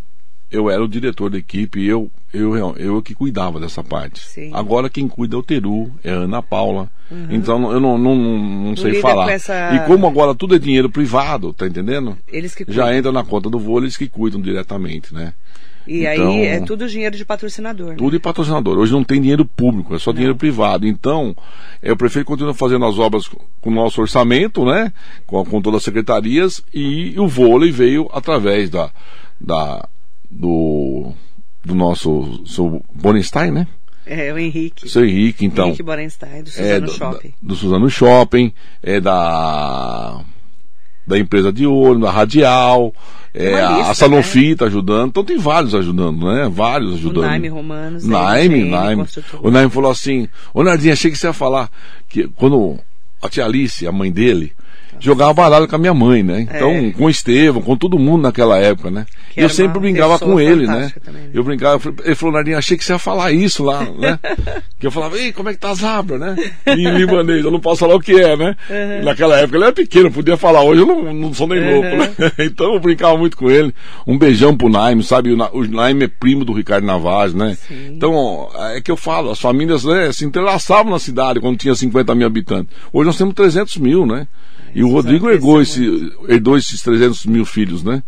[0.51, 4.21] eu era o diretor da equipe e eu, eu, eu, que cuidava dessa parte.
[4.21, 4.51] Sim.
[4.55, 6.89] Agora quem cuida é o Teru, é a Ana Paula.
[7.31, 9.25] Então eu não, não, não, não sei falar.
[9.27, 12.17] com essa- E como agora tudo é dinheiro privado, tá entendendo?
[12.27, 12.99] Eles que Já cuidam.
[12.99, 15.33] entra na conta do vôlei, eles que cuidam diretamente, né?
[15.87, 17.91] E Então- aí é tudo dinheiro de patrocinador.
[17.91, 17.95] né?
[17.97, 18.77] Tudo em patrocinador.
[18.77, 20.85] Hoje não tem dinheiro público, é só dinheiro privado.
[20.85, 21.33] Então,
[21.81, 23.29] é, o prefeito continua fazendo as obras
[23.61, 24.93] com o nosso orçamento, né?
[25.27, 28.91] Com, com todas as secretarias, e o vôlei veio através da,
[29.41, 29.89] da
[30.31, 31.13] do,
[31.65, 33.67] do nosso seu Bonenstein, né?
[34.07, 34.89] É, o Henrique.
[34.89, 35.67] Seu Henrique, então.
[35.67, 37.29] Henrique Borenstein, do é, Suzano do, Shopping.
[37.29, 40.21] Da, do Suzano Shopping, é da
[41.07, 42.93] da empresa de olho, da Radial,
[43.33, 46.49] é, a- lista, a Sanofi tá ajudando, então tem vários ajudando, né?
[46.51, 47.25] Vários ajudando.
[47.25, 48.05] O Naime Romanos.
[48.05, 49.07] da Naime, LGN, Naime.
[49.41, 51.71] O Naime falou assim, ô Nardinho, achei que você ia falar
[52.09, 52.79] que quando
[53.23, 54.53] a tia Alice, a mãe dele,
[55.01, 56.41] jogava baralho com a minha mãe, né?
[56.43, 56.91] Então, É.
[56.93, 59.07] com o Estevão, com todo mundo naquela época, né?
[59.33, 60.91] Que eu sempre brincava com ele, né?
[61.05, 61.29] também, né?
[61.35, 64.19] Eu brincava, ele falou, Nardinho, achei que você ia falar isso lá, né?
[64.81, 66.37] que eu falava, ei, como é que tá a Zabra, né?
[66.67, 68.57] Em libanês, eu não posso falar o que é, né?
[69.05, 72.15] Naquela época ele era pequeno, podia falar, hoje eu não, não sou nem louco, né?
[72.41, 73.75] então eu brincava muito com ele.
[74.07, 75.33] Um beijão pro Naime, sabe?
[75.33, 77.57] O, Na- o Naime é primo do Ricardo Navaz, né?
[77.69, 77.93] Sim.
[77.95, 82.15] Então, é que eu falo, as famílias né, se entrelaçavam na cidade quando tinha 50
[82.15, 82.75] mil habitantes.
[82.93, 84.27] Hoje nós temos 300 mil, né?
[84.77, 88.03] E o Isso Rodrigo herdou, esse, herdou esses 300 mil filhos, né?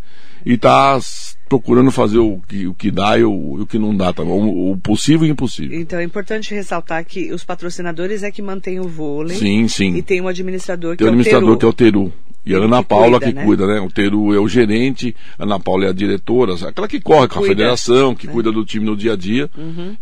[0.44, 1.00] E está
[1.48, 4.22] procurando fazer o que, o que dá e o, o que não dá, tá?
[4.22, 5.80] o, o possível e o impossível.
[5.80, 9.38] Então é importante ressaltar que os patrocinadores é que mantêm o vôlei.
[9.38, 9.96] Sim, sim.
[9.96, 11.58] E tem um administrador que Tem o é o administrador Teru.
[11.58, 12.12] que é o Teru.
[12.48, 13.44] E a Ele Ana que Paula cuida, que né?
[13.44, 13.80] cuida, né?
[13.80, 17.34] O Teru é o gerente, a Ana Paula é a diretora, aquela que corre com
[17.34, 18.32] a Cuida, federação, que né?
[18.32, 19.50] cuida do time no dia a dia.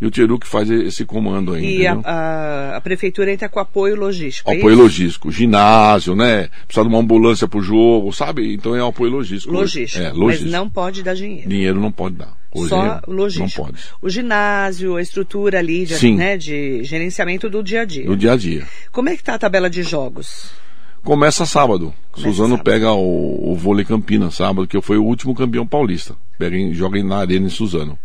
[0.00, 1.78] E o Teru que faz esse comando aí.
[1.78, 4.48] E a, a, a prefeitura está com apoio logístico.
[4.50, 4.82] é Apoio isso?
[4.82, 6.48] logístico, ginásio, né?
[6.66, 8.54] Precisa de uma ambulância pro jogo, sabe?
[8.54, 9.52] Então é apoio logístico.
[9.52, 10.02] Logístico.
[10.02, 10.50] É, Mas logístico.
[10.52, 11.48] não pode dar dinheiro.
[11.48, 12.32] Dinheiro não pode dar.
[12.54, 13.62] Hoje Só é- logístico.
[13.62, 13.82] Não pode.
[14.00, 18.06] O ginásio, a estrutura ali de, né, de gerenciamento do dia a dia.
[18.06, 18.64] No dia a dia.
[18.92, 20.50] Como é que tá a tabela de jogos?
[21.06, 21.94] Começa sábado.
[22.10, 22.64] Começa Suzano sábado.
[22.64, 26.16] pega o, o vôlei Campinas sábado, que foi o último campeão paulista.
[26.36, 27.96] Pega em, joga na arena em Suzano.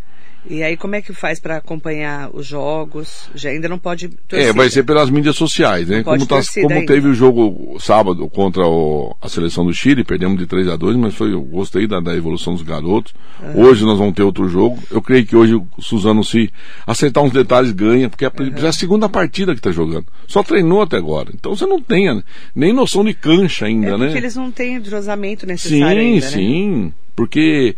[0.50, 3.30] E aí como é que faz para acompanhar os jogos?
[3.36, 4.50] Já ainda não pode torcida.
[4.50, 5.98] É, vai ser pelas mídias sociais, né?
[5.98, 10.40] Não Como, tá, como teve o jogo sábado contra o- a seleção do Chile, perdemos
[10.40, 13.14] de 3 a 2 mas foi, eu gostei da, da evolução dos garotos.
[13.56, 14.80] Hoje nós vamos ter outro jogo.
[14.90, 16.52] Eu creio que hoje o Suzano, se
[16.88, 20.08] acertar uns detalhes, ganha, porque é a, é a segunda partida que está jogando.
[20.28, 21.30] Só treinou até agora.
[21.36, 22.24] Então você não tem
[22.56, 24.06] nem noção de cancha ainda, É né?
[24.06, 26.32] porque eles não têm entrosamento necessário Sim, ainda, né?
[26.32, 26.94] sim.
[27.16, 27.76] Porque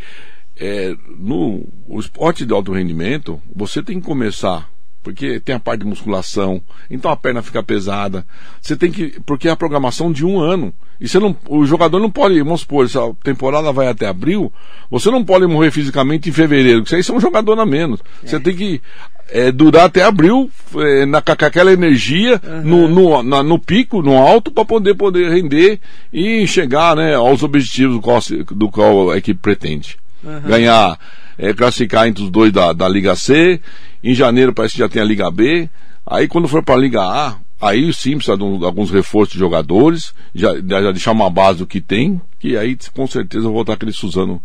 [0.60, 1.66] é, no
[2.00, 4.72] esporte de alto rendimento, você tem que começar.
[5.02, 8.26] Porque tem a parte de musculação, então a perna fica pesada.
[8.62, 9.20] Você tem que.
[9.26, 10.74] Porque é a programação de um ano.
[10.98, 14.50] E você não, o jogador não pode, vamos supor, se a temporada vai até abril,
[14.90, 17.66] você não pode morrer fisicamente em fevereiro, porque isso aí você é um jogador a
[17.66, 18.00] menos.
[18.24, 18.82] Você tem que
[19.28, 24.16] é, durar até abril é, na, com aquela energia no, no, na- no pico, no
[24.16, 25.82] alto, para poder, poder render
[26.14, 28.20] e chegar né, aos objetivos do qual,
[28.52, 29.98] do qual a equipe pretende.
[30.48, 31.00] Ganhar,
[31.38, 33.60] é, classificar entre os dois da, da Liga C.
[34.04, 35.70] Em janeiro parece que já tem a Liga B.
[36.06, 39.40] Aí quando for para a Liga A, aí sim precisa de um- alguns reforços de
[39.40, 43.94] jogadores, já, já deixar uma base do que tem, que aí com certeza voltar aquele
[43.94, 44.42] Suzano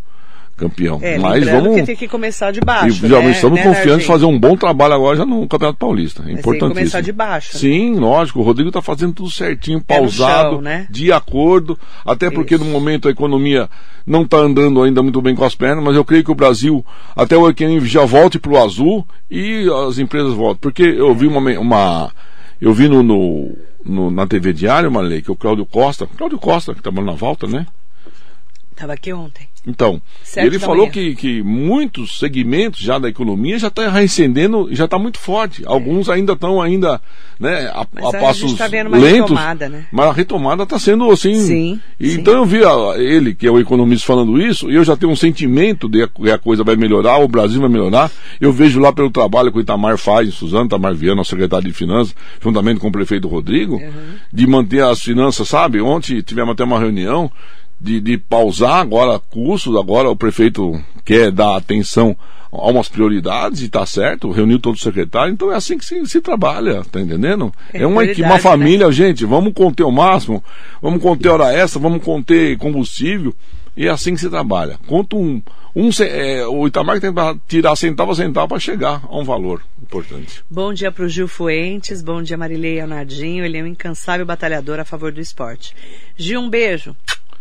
[0.58, 0.98] campeão.
[1.02, 1.74] É, Mas vamos.
[1.76, 3.30] que tem que começar de E baixo, já né?
[3.30, 6.22] estamos né, confiantes em fazer um bom trabalho agora já no Campeonato Paulista.
[6.22, 7.60] É tem que começar de baixo, né?
[7.60, 8.40] Sim, lógico.
[8.40, 10.86] O Rodrigo está fazendo tudo certinho, Pé pausado, chão, né?
[10.90, 11.78] de acordo.
[12.04, 12.64] Até porque Isso.
[12.64, 13.68] no momento a economia
[14.06, 16.84] não está andando ainda muito bem com as pernas, mas eu creio que o Brasil,
[17.14, 20.58] até o Equinho já volte para o azul e as empresas voltem.
[20.60, 21.40] Porque eu vi uma.
[21.58, 22.10] uma
[22.60, 26.38] eu vi no, no- no- na TV Diário, uma lei, que o Cláudio Costa, Cláudio
[26.38, 27.64] Costa, que trabalha na volta, né?
[28.78, 29.48] Tava aqui ontem.
[29.66, 34.84] Então, Sete ele falou que, que muitos segmentos já da economia já está recendendo, já
[34.84, 35.62] está muito forte.
[35.66, 37.02] Alguns ainda estão ainda,
[37.40, 39.30] né, a, Mas a a passos gente tá vendo uma lentos.
[39.30, 39.84] retomada, né?
[39.92, 41.34] Mas a retomada está sendo assim.
[41.40, 42.20] Sim, E sim.
[42.20, 45.10] Então eu vi a- ele, que é o economista, falando isso, e eu já tenho
[45.12, 48.10] um sentimento de que a coisa vai melhorar, o Brasil vai melhorar.
[48.40, 51.74] Eu vejo lá pelo trabalho que o Itamar faz Suzano, Itamar Viana, nosso secretário de
[51.74, 54.14] Finanças, juntamente com o prefeito Rodrigo, Uhum.
[54.32, 55.80] de manter as finanças, sabe?
[55.80, 57.30] Ontem tivemos até uma reunião
[57.80, 62.16] de, de pausar agora cursos, agora o prefeito quer dar atenção
[62.50, 66.04] a umas prioridades e tá certo, reuniu todos os secretários, então é assim que se,
[66.06, 67.52] se trabalha, tá entendendo?
[67.72, 70.42] É É, uma, uma família, gente, vamos conter o máximo,
[70.80, 73.34] vamos conter hora extra, vamos conter combustível,
[73.76, 74.78] e é assim que se trabalha.
[74.86, 75.42] Conta um,
[75.76, 79.62] um é, o Itamar tem que tirar centavo a centavo para chegar a um valor
[79.80, 80.42] importante.
[80.50, 84.80] Bom dia para o Gil Fuentes, bom dia Marilei Leonardinho, ele é um incansável batalhador
[84.80, 85.76] a favor do esporte.
[86.16, 86.96] Gil, um beijo.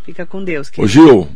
[0.08, 0.70] Fica com Deus.
[0.70, 0.91] Ô querido.
[0.91, 1.28] Gil,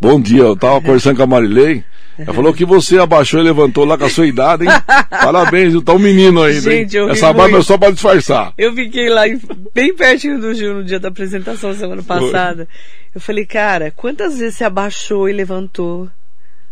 [0.00, 0.42] bom dia.
[0.44, 1.84] Eu tava conversando com a Marilei.
[2.16, 4.70] Ela falou que você abaixou e levantou lá com a sua idade, hein?
[5.10, 5.74] Parabéns.
[5.82, 6.60] Tá um menino ainda.
[6.60, 8.54] Gente, eu Essa barba é só pra disfarçar.
[8.56, 9.40] Eu fiquei lá em-
[9.74, 12.68] bem pertinho do Gil no dia da apresentação semana passada.
[13.12, 16.08] Eu falei, cara, quantas vezes você abaixou e levantou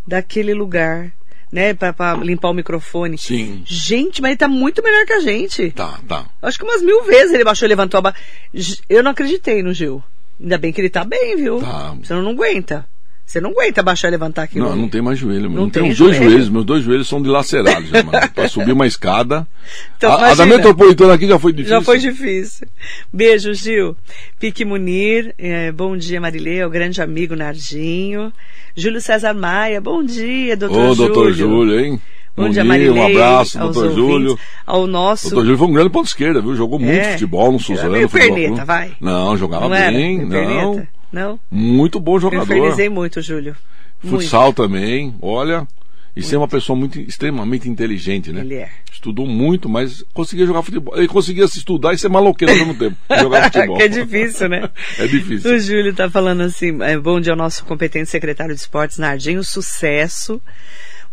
[0.06, 1.10] daquele lugar,
[1.50, 3.18] né, pra, pra limpar o microfone?
[3.18, 3.62] Sim.
[3.66, 5.72] Gente, mas ele tá muito melhor que a gente.
[5.72, 6.24] Tá, tá.
[6.40, 8.14] Acho que umas mil vezes ele baixou e levantou a ba...
[8.54, 10.02] J- Eu não acreditei no Gil.
[10.40, 11.60] Ainda bem que ele tá bem, viu?
[11.60, 11.94] Tá.
[12.02, 12.86] Você não aguenta.
[13.24, 14.68] Você não aguenta baixar e levantar aquilo.
[14.68, 15.48] Não, não tem mais joelho.
[15.48, 16.30] Não Não, tem os dois joelho?
[16.32, 16.48] joelhos.
[16.50, 18.10] Meus dois joelhos são dilacerados mano.
[18.34, 19.46] Pra subir uma escada.
[19.96, 21.76] Então, a, a da metropolitana aqui já foi difícil.
[21.78, 22.66] Já foi difícil.
[23.12, 23.96] Beijo, Gil.
[24.40, 28.32] Pique Munir, eh, bom dia, Marilê, é o grande amigo Nardinho.
[28.76, 30.96] Júlio César Maia, bom dia, doutor Ô, Júlio.
[31.14, 32.00] doutor Júlio, hein?
[32.34, 33.00] Bom, dia, Um Marilê.
[33.00, 34.38] abraço, aos doutor ouvintes, Júlio.
[34.66, 35.28] Ao nosso.
[35.30, 36.54] Doutor Júlio foi um grande ponto esquerda, viu?
[36.56, 37.12] Jogou muito É.
[37.12, 38.08] futebol no Era Suzano.
[38.08, 38.92] futebol perneta, vai.
[39.00, 39.92] Não, jogava não era?
[39.92, 40.18] bem.
[40.20, 40.28] Não.
[40.30, 40.88] perneta?
[41.12, 41.40] Não?
[41.50, 42.44] Muito bom jogador.
[42.44, 43.54] infernizei muito, Júlio.
[44.02, 44.22] Muito.
[44.22, 45.66] Futsal também, olha.
[46.14, 48.40] E ser uma pessoa muito extremamente inteligente, né?
[48.42, 48.68] Ele é.
[48.92, 50.94] Estudou muito, mas conseguia jogar futebol.
[50.96, 52.96] Ele conseguia se estudar e ser maloqueiro ao mesmo tempo.
[53.18, 53.76] Jogar futebol.
[53.78, 54.68] que é difícil, né?
[54.98, 55.54] É difícil.
[55.54, 59.42] O Júlio tá falando assim, é, bom dia ao nosso competente secretário de esportes, Nardinho,
[59.42, 60.38] sucesso.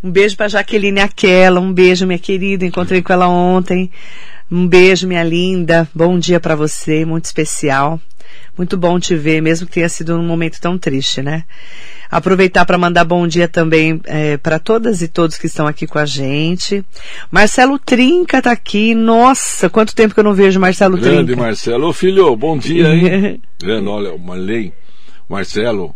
[0.01, 3.91] Um beijo pra Jaqueline Aquela, um beijo, minha querida, encontrei com ela ontem.
[4.49, 5.87] Um beijo, minha linda.
[5.93, 7.99] Bom dia pra você, muito especial.
[8.57, 11.43] Muito bom te ver, mesmo que tenha sido num momento tão triste, né?
[12.09, 15.99] Aproveitar para mandar bom dia também é, para todas e todos que estão aqui com
[15.99, 16.83] a gente.
[17.29, 18.95] Marcelo Trinca tá aqui.
[18.95, 21.41] Nossa, quanto tempo que eu não vejo Marcelo Grande Trinca.
[21.41, 21.87] Marcelo.
[21.87, 23.41] Ô filho, bom dia, hein?
[23.61, 24.73] Grande, olha, o Marley,
[25.29, 25.95] Marcelo,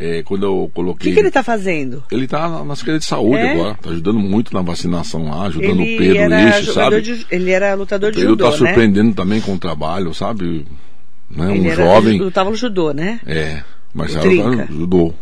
[0.00, 1.10] é, quando eu O coloquei.
[1.10, 2.02] que, que ele tá fazendo?
[2.10, 3.52] Ele tá na, na Secretaria de Saúde É?
[3.52, 7.02] agora, tá ajudando muito na vacinação lá, ajudando Ele o Pedro era jogador sabe?
[7.02, 8.56] de, ele era lutador de Ele judô, tá né?
[8.56, 10.66] surpreendendo também com o trabalho, sabe?
[11.30, 11.54] Né?
[11.54, 12.18] Ele Um era, jovem.
[12.18, 13.20] lutava no judô, né?
[13.26, 13.62] É,
[14.22, 14.56] Trinca.
[14.56, 15.14] tá, ajudou.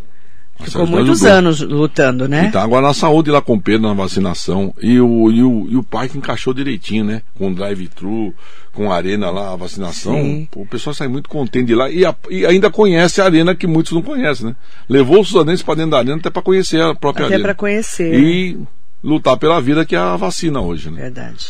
[0.61, 1.33] Ficou tá muitos ajudou.
[1.39, 2.47] anos lutando, né?
[2.47, 4.75] E tá agora na saúde lá com o Pedro na vacinação.
[4.83, 7.23] E o, e o, e o parque encaixou direitinho, né?
[7.37, 8.35] Com o drive-thru,
[8.73, 10.47] com a arena lá, a vacinação.
[10.51, 11.89] Pô, o pessoal sai muito contente de lá.
[11.89, 14.57] E, a- e ainda conhece a arena que muitos não conhecem, né?
[14.89, 17.49] Levou os sudanenses pra dentro da arena até pra conhecer a própria Até arena.
[17.49, 18.15] para conhecer.
[18.21, 18.59] E
[19.03, 21.03] lutar pela vida que é a vacina hoje, né?
[21.03, 21.47] Verdade.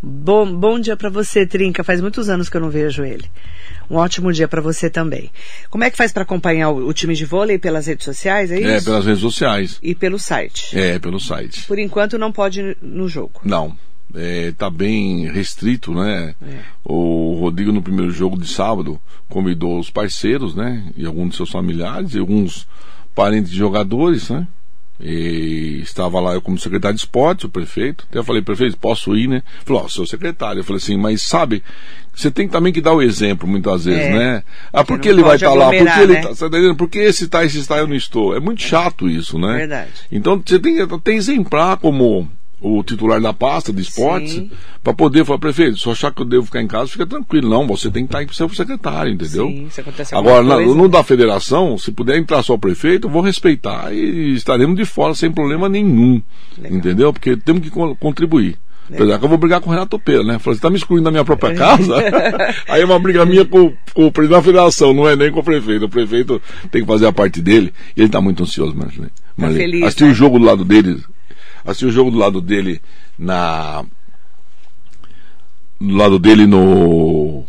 [0.00, 1.82] Bom, bom dia pra você, Trinca.
[1.82, 3.24] Faz muitos anos que eu não vejo ele.
[3.90, 5.30] Um ótimo dia pra você também.
[5.70, 8.50] Como é que faz pra acompanhar o, o time de vôlei pelas redes sociais?
[8.50, 8.68] É isso?
[8.68, 9.78] É, pelas redes sociais.
[9.82, 10.78] E pelo site.
[10.78, 11.66] É, pelo site.
[11.66, 13.40] Por enquanto não pode ir no jogo.
[13.44, 13.76] Não.
[14.14, 16.34] É, tá bem restrito, né?
[16.40, 16.60] É.
[16.84, 20.90] O Rodrigo no primeiro jogo de sábado convidou os parceiros, né?
[20.96, 22.66] E alguns de seus familiares e alguns
[23.14, 24.46] parentes de jogadores, né?
[25.00, 28.04] E estava lá eu como secretário de esporte, o prefeito.
[28.10, 29.42] Até eu falei, prefeito, posso ir, né?
[29.64, 30.60] Falou, ó, sou secretário.
[30.60, 31.62] Eu falei assim, mas sabe,
[32.12, 34.12] você tem também que dar o exemplo muitas vezes, É.
[34.12, 34.42] né?
[34.72, 35.66] Ah, por que ele vai estar lá?
[35.70, 36.22] Por que ele né?
[36.22, 36.74] tá, tá entendendo?
[36.74, 38.34] Por que esse está, esse está, eu não estou?
[38.34, 39.58] É muito chato isso, né?
[39.58, 39.90] Verdade.
[40.10, 42.28] Então você tem que exemplar como
[42.60, 44.42] o titular da pasta de esportes
[44.82, 47.48] para poder falar, prefeito, se achar que eu devo ficar em casa, fica tranquilo.
[47.48, 49.46] Não, você tem que estar aí pro seu secretário, entendeu?
[49.46, 53.06] Sim, se acontecer alguma Agora, na- no da federação, se puder entrar só o prefeito,
[53.06, 56.20] eu vou respeitar e estaremos de fora sem problema nenhum.
[56.56, 56.78] Legal.
[56.78, 57.12] Entendeu?
[57.12, 58.56] Porque temos que co- contribuir.
[58.90, 59.04] Legal.
[59.04, 60.38] Apesar que eu vou brigar com o Renato Pera, né?
[60.38, 61.94] Falei, você tá me excluindo da minha própria casa?
[62.66, 65.40] Aí é uma briga minha com, com o presidente da federação, não é nem com
[65.40, 65.84] o prefeito.
[65.84, 66.40] O prefeito
[66.70, 67.70] tem que fazer a parte dele.
[67.94, 69.10] Ele tá muito ansioso, Marlene.
[69.36, 69.60] Marlene.
[69.62, 70.12] feliz, Assistiu né?
[70.12, 71.02] o jogo do lado dele.
[71.68, 72.80] Assistiu o jogo do lado dele
[73.18, 73.84] na.
[75.78, 77.44] Do lado dele no.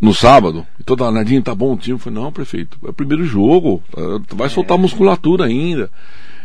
[0.00, 0.66] No sábado.
[0.78, 1.94] E toda Nardinho, tá bom o time?
[1.94, 3.82] Eu falei, não, prefeito, é o primeiro jogo.
[3.92, 5.90] tá- Vai soltar musculatura ainda.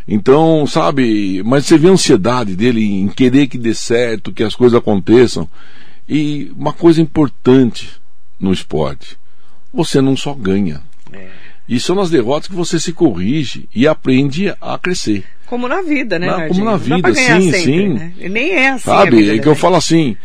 [0.06, 4.54] Então, sabe, mas você vê a ansiedade dele em querer que dê certo, que as
[4.54, 5.48] coisas aconteçam.
[6.08, 7.90] E uma coisa importante
[8.40, 9.18] no esporte,
[9.72, 10.80] você não só ganha.
[11.12, 11.28] É.
[11.68, 15.24] E são nas derrotas que você se corrige e aprende a crescer.
[15.52, 16.48] Como na vida, né, Nardinho?
[16.48, 17.88] como na Não vida, sim, sempre, sim.
[17.90, 18.12] Né?
[18.30, 18.84] Nem é assim.
[18.84, 19.28] Sabe?
[19.28, 20.16] É da que eu falo assim.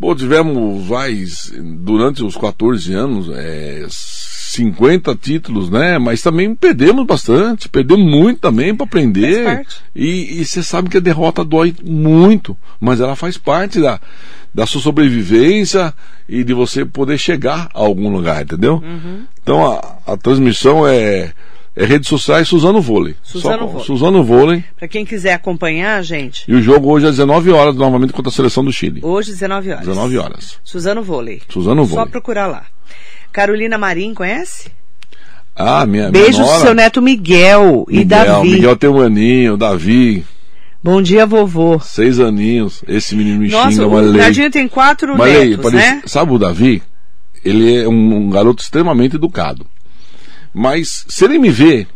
[0.00, 1.22] Pô, tivemos, vai,
[1.60, 5.98] durante os 14 anos, é, 50 títulos, né?
[5.98, 9.44] Mas também perdemos bastante, perdemos muito também para Faz aprender.
[9.44, 9.76] parte.
[9.94, 14.00] E e você sabe que a derrota dói muito, mas ela faz parte da,
[14.54, 15.92] da sua sobrevivência
[16.26, 18.76] e de você poder chegar a algum lugar, entendeu?
[18.76, 19.24] Uhum.
[19.42, 21.34] Então a, a transmissão é,
[21.76, 23.16] é redes sociais Suzano Vôlei.
[23.22, 23.84] Suzano Só, Vôlei.
[23.86, 24.64] Suzano Vôlei.
[24.78, 28.30] Pra quem quiser acompanhar, gente, E o jogo hoje é às 19 horas, novamente contra
[28.30, 29.00] a seleção do Chile.
[29.02, 29.80] hoje 19 horas.
[29.86, 30.58] 19 horas.
[30.64, 31.42] Suzano Vôlei.
[31.48, 32.10] Suzano Só Vôlei.
[32.10, 32.64] procurar lá.
[33.32, 34.70] Carolina Marim, conhece?
[35.56, 38.50] Ah, minha Beijo minha do nora, seu neto Miguel e Miguel, Davi.
[38.50, 40.24] Miguel tem um aninho, Davi,
[40.82, 41.78] Bom dia, vovô.
[41.78, 42.82] seis aninhos.
[42.88, 44.12] Esse menino me Nossa, xinga, o Marley.
[44.20, 46.02] Nardinho tem quatro Marley, netos, parece- né?
[46.06, 46.82] sabe o Davi?
[47.44, 49.64] Ele é um, um garoto extremamente educado.
[50.54, 51.86] Mas se ele me vê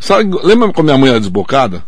[0.00, 1.82] Sabe, lembra quando minha mãe era desbocada?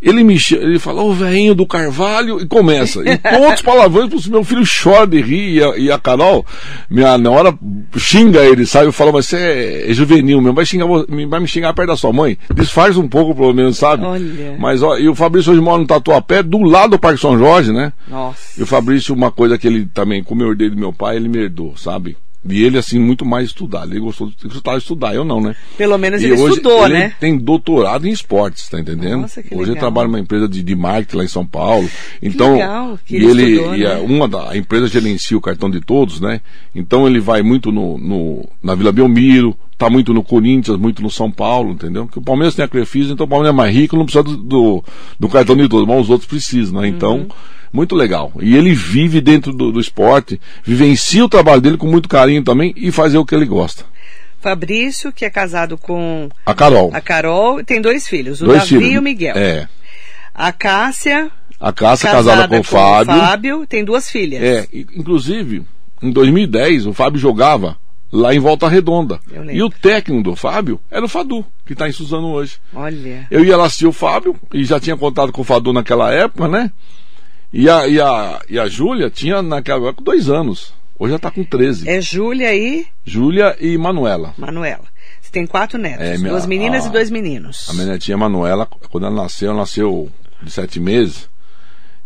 [0.00, 3.00] Ele me ele fala, o velhinho do Carvalho, e começa.
[3.00, 6.46] E todos palavrões, meu filho chora de rir, e a, e a Carol,
[6.88, 7.54] minha hora
[7.98, 8.86] xinga ele, sabe?
[8.86, 11.96] Eu falo, mas você é, é juvenil mesmo, vai, xingar, vai me xingar perto da
[11.96, 12.38] sua mãe?
[12.54, 14.04] Disfarça um pouco, pelo menos, sabe?
[14.04, 14.56] Olha.
[14.58, 17.72] Mas, ó, e o Fabrício hoje mora no Tatuapé, do lado do Parque São Jorge,
[17.72, 17.92] né?
[18.08, 18.58] Nossa.
[18.58, 21.28] E o Fabrício, uma coisa que ele também, como eu herdei do meu pai, ele
[21.28, 22.16] me herdou, sabe?
[22.48, 23.92] E ele, assim, muito mais estudado.
[23.92, 25.54] Ele gostou de estudar, estudar, eu não, né?
[25.76, 27.14] Pelo menos E ele hoje estudou, ele né?
[27.20, 29.20] tem doutorado em esportes, tá entendendo?
[29.22, 29.80] Nossa, que hoje ele legal.
[29.80, 31.88] trabalha numa empresa de, de marketing lá em São Paulo.
[32.22, 34.00] Então, legal que e ele ele, estudou, e a, né?
[34.00, 36.40] uma da a empresa gerencia o cartão de todos, né?
[36.74, 41.10] Então ele vai muito no, no- na Vila Belmiro, tá muito no Corinthians, muito no
[41.10, 42.04] São Paulo, entendeu?
[42.04, 44.36] Porque o Palmeiras tem a Crefisa, então o Palmeiras é mais rico, não precisa do,
[44.36, 44.84] do,
[45.18, 46.86] do cartão de todos, mas os outros precisam, né?
[46.88, 47.28] Então, Uhum.
[47.72, 48.30] muito legal.
[48.40, 52.74] E ele vive dentro do, do esporte, vivencia o trabalho dele com muito carinho também
[52.76, 53.84] e fazer o que ele gosta.
[54.40, 56.90] Fabrício, que é casado com A Carol.
[56.94, 58.92] a Carol, tem dois filhos, o dois Davi filhos.
[58.92, 59.36] e o Miguel.
[59.36, 59.66] É.
[60.34, 63.14] A Cássia, A Cássia casada, com o Fábio.
[63.14, 64.42] Fábio, tem duas filhas.
[64.42, 64.66] É,
[64.96, 65.62] inclusive,
[66.02, 67.76] em 2010, o Fábio jogava
[68.12, 69.20] lá em Volta Redonda.
[69.52, 72.56] E o técnico do Fábio era o Fadu, que está em Suzano hoje.
[72.74, 73.26] Olha.
[73.30, 76.48] Eu ia lá assistir o Fábio, e já tinha contato com o Fadu naquela época,
[76.48, 76.70] né?
[77.52, 80.72] E a, e a, e a Júlia tinha naquela época dois anos.
[80.98, 81.88] Hoje já está com 13.
[81.88, 84.34] É Júlia e Júlia e Manuela.
[84.36, 84.84] Manuela.
[85.20, 87.68] Você tem quatro netos, É, minha- duas meninas a- e dois meninos.
[87.70, 90.10] A minha netinha Manuela, quando ela nasceu, ela nasceu
[90.42, 91.28] de sete meses.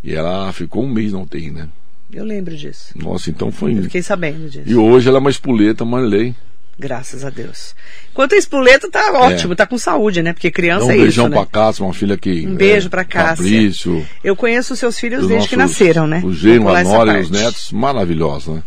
[0.03, 1.69] E ela ficou um mês na UTI, né?
[2.13, 2.93] Eu lembro disso.
[2.97, 3.79] Nossa, então foi.
[3.79, 4.69] Eu fiquei sabendo disso.
[4.69, 6.35] E hoje ela é uma espoleta, Marley.
[6.79, 7.75] Graças a Deus.
[8.11, 10.33] Enquanto a espoleta tá ótimo, tá com saúde, né?
[10.33, 11.37] Porque criança um é beijão isso, né?
[11.37, 12.47] pra Cássia, uma filha que.
[12.47, 13.37] Um beijo é, pra Cássia.
[13.45, 14.07] Fabrício.
[14.25, 16.19] Eu conheço os seus filhos os desde que nossos- nasceram, né?
[16.19, 18.63] O pular a nora e os netos, maravilhosos, né?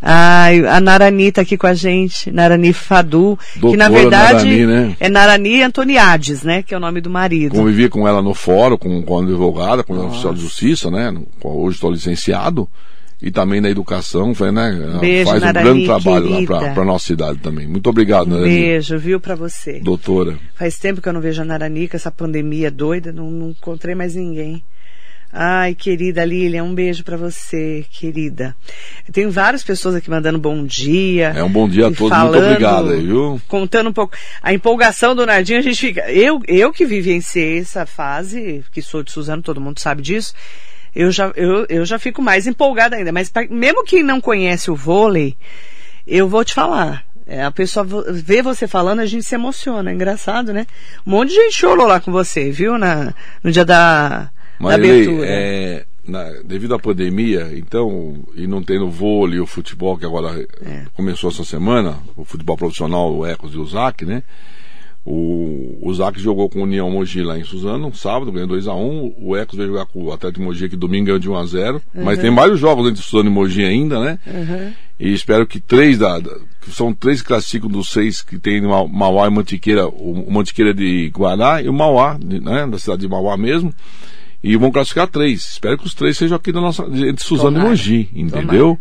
[0.00, 4.66] Ai, a Narani tá aqui com a gente, Narani Fadu, que na Doutora verdade Narani,
[4.66, 4.96] né?
[5.00, 6.62] é Narani Antoniades, né?
[6.62, 7.54] Que é o nome do marido.
[7.56, 11.12] Convivi com ela no fórum, com, com a advogada, com a oficial de justiça, né?
[11.42, 12.68] Hoje estou licenciado.
[13.20, 14.70] E também na educação, foi, né?
[15.00, 16.58] Beijo, faz um Narani, grande trabalho lá querida.
[16.60, 17.66] pra, pra nossa cidade também.
[17.66, 18.48] Muito obrigado, Narani.
[18.48, 19.80] beijo, viu, pra você.
[19.80, 20.38] Doutora.
[20.54, 23.96] Faz tempo que eu não vejo a Narani com essa pandemia doida, não, não encontrei
[23.96, 24.62] mais ninguém.
[25.30, 28.56] Ai, querida Lilian, um beijo pra você, querida.
[29.12, 31.34] Tem várias pessoas aqui mandando bom dia.
[31.36, 32.08] É um bom dia a todos.
[32.08, 33.40] falando, Muito obrigado viu?
[33.46, 34.16] Contando um pouco.
[34.42, 36.10] A empolgação do Nardinho, a gente fica.
[36.10, 40.32] Eu, eu que vivenciei essa fase, que sou de Suzano, todo mundo sabe disso.
[40.96, 43.12] Eu já, eu, eu já fico mais empolgada ainda.
[43.12, 45.36] Mas pra- mesmo quem não conhece o vôlei,
[46.06, 47.04] eu vou te falar.
[47.26, 49.90] É, a pessoa vê você falando, a gente se emociona.
[49.90, 50.66] É engraçado, né?
[51.06, 52.78] Um monte de gente chorou lá com você, viu?
[52.78, 53.12] Na,
[53.44, 55.26] no dia da, Marilei, abertura.
[55.28, 60.84] é, na- devido à pandemia, então, e não tendo vôlei, o futebol que agora É.
[60.94, 64.22] começou essa semana, o futebol profissional, o Ecos e o ZAC, né?
[65.10, 69.14] O, o ZAC jogou com o União Mogi lá em Suzano, sábado, ganhou 2x1.
[69.18, 71.80] O Ecos veio jogar com o Atlético Mogi aqui domingo, ganhou de 1x0.
[71.94, 74.18] Mas tem vários jogos entre Suzano e Mogi ainda, né?
[75.00, 78.86] E espero que três da, da- que são três classificam dos seis que tem Ma-
[78.86, 83.08] Mauá e Mantiqueira, o, o Mantiqueira de Guará e o Mauá, né, da cidade de
[83.08, 83.72] Mauá mesmo.
[84.42, 85.52] E vão classificar três.
[85.52, 87.66] Espero que os três sejam aqui da nossa, entre Suzano Tomara.
[87.66, 88.78] e Mogi, entendeu?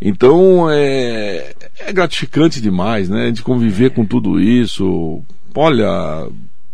[0.00, 3.30] Então é, é gratificante demais, né?
[3.30, 5.22] De conviver com tudo isso.
[5.54, 6.26] Olha,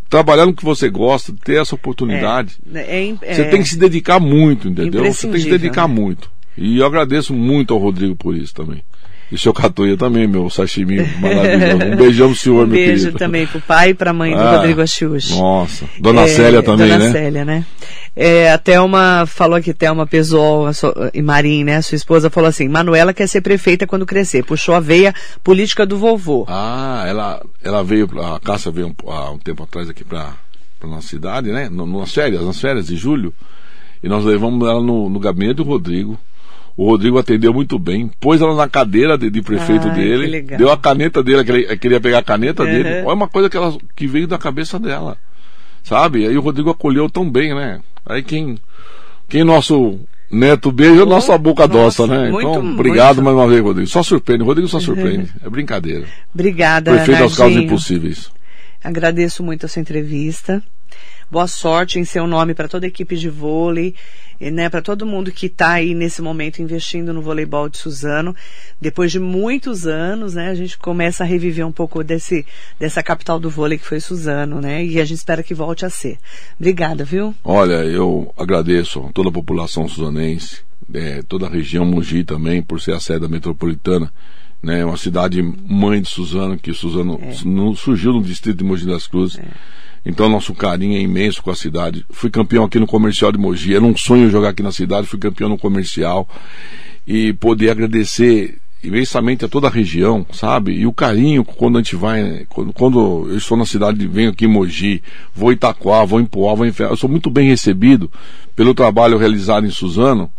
[0.09, 2.59] trabalhar no que você gosta, ter essa oportunidade.
[2.73, 5.05] É, é, é, Você tem que se dedicar muito, entendeu?
[5.13, 5.95] Você tem que se dedicar né?
[5.95, 6.31] muito.
[6.57, 8.83] E eu agradeço muito ao Rodrigo por isso também.
[9.31, 11.85] E seu Catuia também, meu sashimi maravilhoso.
[11.93, 13.19] Um beijão pro senhor, um meu beijo querido.
[13.19, 15.37] também pro pai e pra mãe do Ah, Rodrigo Achiuchi.
[15.37, 15.85] Nossa.
[15.99, 17.13] Dona É, Célia também, Dona né?
[17.13, 17.67] Célia, né?
[18.15, 20.69] É, a Thelma falou aqui, Thelma Pesol
[21.13, 21.83] e Marim, né?
[21.83, 24.45] Sua esposa falou assim, Manuela quer ser prefeita quando crescer.
[24.45, 25.13] Puxou a veia
[25.43, 26.45] política do vovô.
[26.49, 30.35] Ah, ela, ela veio, a Cássia veio um, há um tempo atrás aqui pra,
[30.79, 31.69] pra nossa cidade, né?
[31.69, 33.35] Nas férias, nas férias de julho.
[34.03, 36.17] E nós levamos ela no, no gabinete do Rodrigo.
[36.77, 40.43] O Rodrigo atendeu muito bem, pôs ela na cadeira de, de prefeito Ai, que dele,
[40.43, 42.69] deu a caneta dele, que ele queria pegar a caneta Uhum.
[42.71, 42.89] dele.
[43.05, 45.17] Olha uma coisa que, ela, que veio da cabeça dela.
[45.83, 46.27] Sabe?
[46.27, 47.81] Aí o Rodrigo acolheu tão bem, né?
[48.05, 48.59] Aí quem,
[49.29, 49.99] quem nosso
[50.31, 52.31] neto beija, Oh, nossa boca nossa, doça, né?
[52.31, 53.25] muito, então, obrigado muito.
[53.25, 53.89] mais uma vez, Rodrigo.
[53.89, 54.45] Só surpreende.
[54.45, 55.31] Rodrigo só surpreende.
[55.43, 56.05] É brincadeira.
[56.35, 57.65] Obrigada, Prefeito aos causas Nardinho.
[57.73, 58.31] impossíveis.
[58.85, 60.63] Agradeço muito a sua entrevista.
[61.31, 63.95] Boa sorte em seu nome para toda a equipe de vôlei,
[64.41, 68.37] e, né, para todo mundo que está aí nesse momento investindo no voleibol de Suzano.
[68.81, 72.47] Depois de muitos anos, né, a gente começa a reviver um pouco desse
[72.79, 74.85] dessa capital do vôlei que foi Suzano, né?
[74.85, 76.19] E a gente espera que volte a ser.
[76.61, 77.35] Obrigada, viu?
[77.43, 80.61] Olha, eu agradeço a toda a população suzanense,
[80.95, 84.13] eh, toda a região Mogi também, por ser a sede da metropolitana,
[84.63, 84.85] né?
[84.85, 87.33] Uma cidade mãe de Suzano, que Suzano É.
[87.75, 89.41] surgiu no distrito de Mogi das Cruzes.
[90.07, 92.07] Então nosso carinho é imenso com a cidade.
[92.11, 93.75] Fui campeão aqui no comercial de Mogi.
[93.75, 95.09] Era um sonho jogar aqui na cidade.
[95.09, 96.29] Fui campeão no comercial
[97.05, 100.73] e poder agradecer imensamente a toda a região, sabe?
[100.73, 102.45] E o carinho quando a gente vai, né?
[102.49, 105.03] quando, quando eu estou na cidade, venho aqui em Mogi,
[105.35, 108.11] vou em Itaquá, vou em Poá, vou em Ferro, eu sou muito bem recebido
[108.55, 110.31] pelo trabalho realizado em Suzano.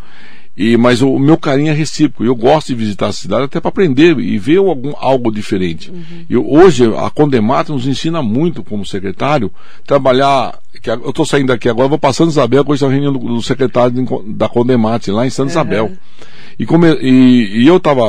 [0.57, 2.23] E, mas o, meu carinho é recíproco.
[2.25, 5.93] Eu gosto de visitar a cidade até para aprender e ver algum, algo diferente.
[6.27, 9.51] E hoje a Condemata nos ensina muito como secretário
[9.85, 10.57] trabalhar.
[10.81, 14.05] Que eu estou saindo daqui agora, vou passando Isabel, com essa reunião do, do secretário
[14.27, 15.91] da Condemate lá em Santa Isabel.
[16.59, 18.03] E, come- e- e eu estava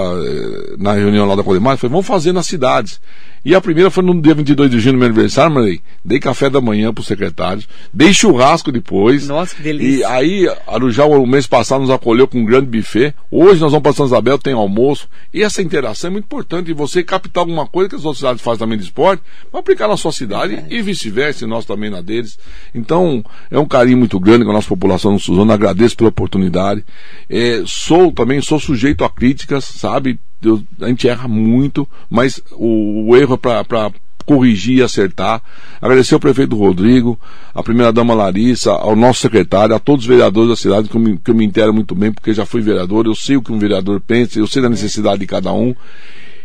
[0.79, 3.01] na reunião lá da Condemate, falei, vamos fazer nas cidades.
[3.45, 5.81] E a primeira foi no dia 22 de junho, no meu aniversário, Marley.
[6.05, 9.29] Dei café da manhã para os secretários, dei churrasco depois.
[9.29, 10.09] Nossa, que E delícia.
[10.09, 13.15] aí, Arujá, o mês passado, nos acolheu com um grande buffet.
[13.31, 15.09] Hoje nós vamos para São Isabel, tem almoço.
[15.33, 16.71] E essa interação é muito importante.
[16.73, 19.87] E você captar alguma coisa que as outras cidades fazem também de esporte, para aplicar
[19.87, 22.39] na sua cidade e vice-versa, e nós também na deles.
[22.75, 25.53] Então, é um carinho muito grande com a nossa população no Suzano.
[25.53, 26.85] Agradeço pela oportunidade.
[27.31, 30.19] É, sou também, sou sujeito a críticas, sabe?
[30.43, 33.91] Eu- a gente erra muito, mas o, o erro é para
[34.25, 35.41] corrigir e acertar.
[35.81, 37.19] Agradecer ao prefeito Rodrigo,
[37.55, 41.17] à primeira-dama Larissa, ao nosso secretário, a todos os vereadores da cidade, que eu, me,
[41.17, 43.59] que eu me entero muito bem, porque já fui vereador, eu sei o que um
[43.59, 45.75] vereador pensa, eu sei da necessidade de cada um.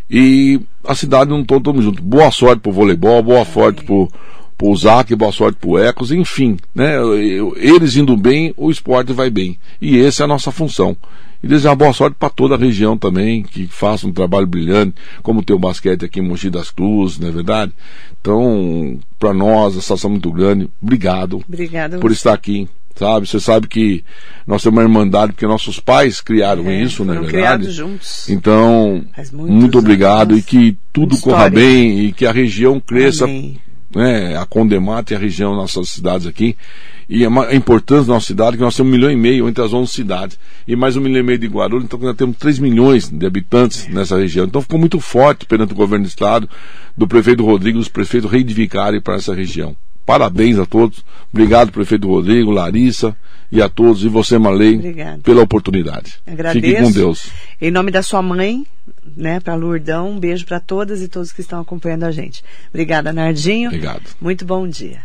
[0.09, 2.01] E a cidade não todo, tamo junto.
[2.01, 4.09] Boa sorte pro voleibol, boa sorte pro,
[4.57, 6.93] pro Zac, boa sorte pro Ecos, enfim, né?
[7.57, 9.57] Eles indo bem, o esporte vai bem.
[9.81, 10.95] E essa é a nossa função.
[11.41, 15.43] E desejar boa sorte para toda a região também, que faça um trabalho brilhante, como
[15.43, 17.73] tem o basquete aqui em Mogi das Cruzes, não é verdade?
[18.21, 20.69] Então, para nós, a situação é muito grande.
[20.81, 21.99] Obrigado Obrigada.
[21.99, 23.27] por estar aqui, sabe?
[23.27, 24.05] Você sabe que
[24.47, 27.33] nós temos uma irmandade, porque nossos pais criaram É, isso, não é verdade?
[27.33, 28.29] criados juntos.
[28.29, 30.43] Então, muito obrigado anos.
[30.43, 33.59] e que tudo corra bem e que a região cresça, Amém.
[33.99, 34.35] Né?
[34.37, 36.55] A Condemate e a região, nossas cidades aqui.
[37.09, 39.47] E a, ma- a importância da nossa cidade, que nós temos um milhão e meio
[39.49, 40.39] entre as 11 cidades.
[40.67, 43.87] E mais um milhão e meio de Guarulhos, então nós temos 3 milhões de habitantes
[43.87, 44.45] nessa região.
[44.45, 46.49] Então ficou muito forte perante o governo do estado,
[46.97, 49.75] do prefeito Rodrigo, dos prefeitos reivindicarem para essa região.
[50.05, 51.03] Parabéns a todos.
[51.31, 53.15] Obrigado, prefeito Rodrigo, Larissa
[53.51, 54.03] e a todos.
[54.03, 55.21] E você, Marley, Obrigado.
[55.21, 56.15] pela oportunidade.
[56.27, 56.65] Agradeço.
[56.65, 57.29] Fique com Deus.
[57.61, 58.65] Em nome da sua mãe,
[59.15, 62.43] né, para Lourdão, um beijo para todas e todos que estão acompanhando a gente.
[62.69, 63.69] Obrigada, Nardinho.
[63.69, 64.03] Obrigado.
[64.19, 65.01] Muito bom dia.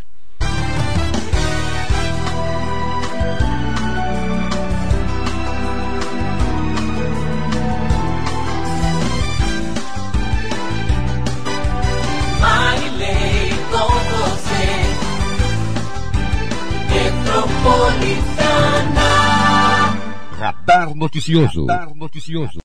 [20.69, 21.65] Radar noticioso.
[21.65, 22.57] Radar noticioso.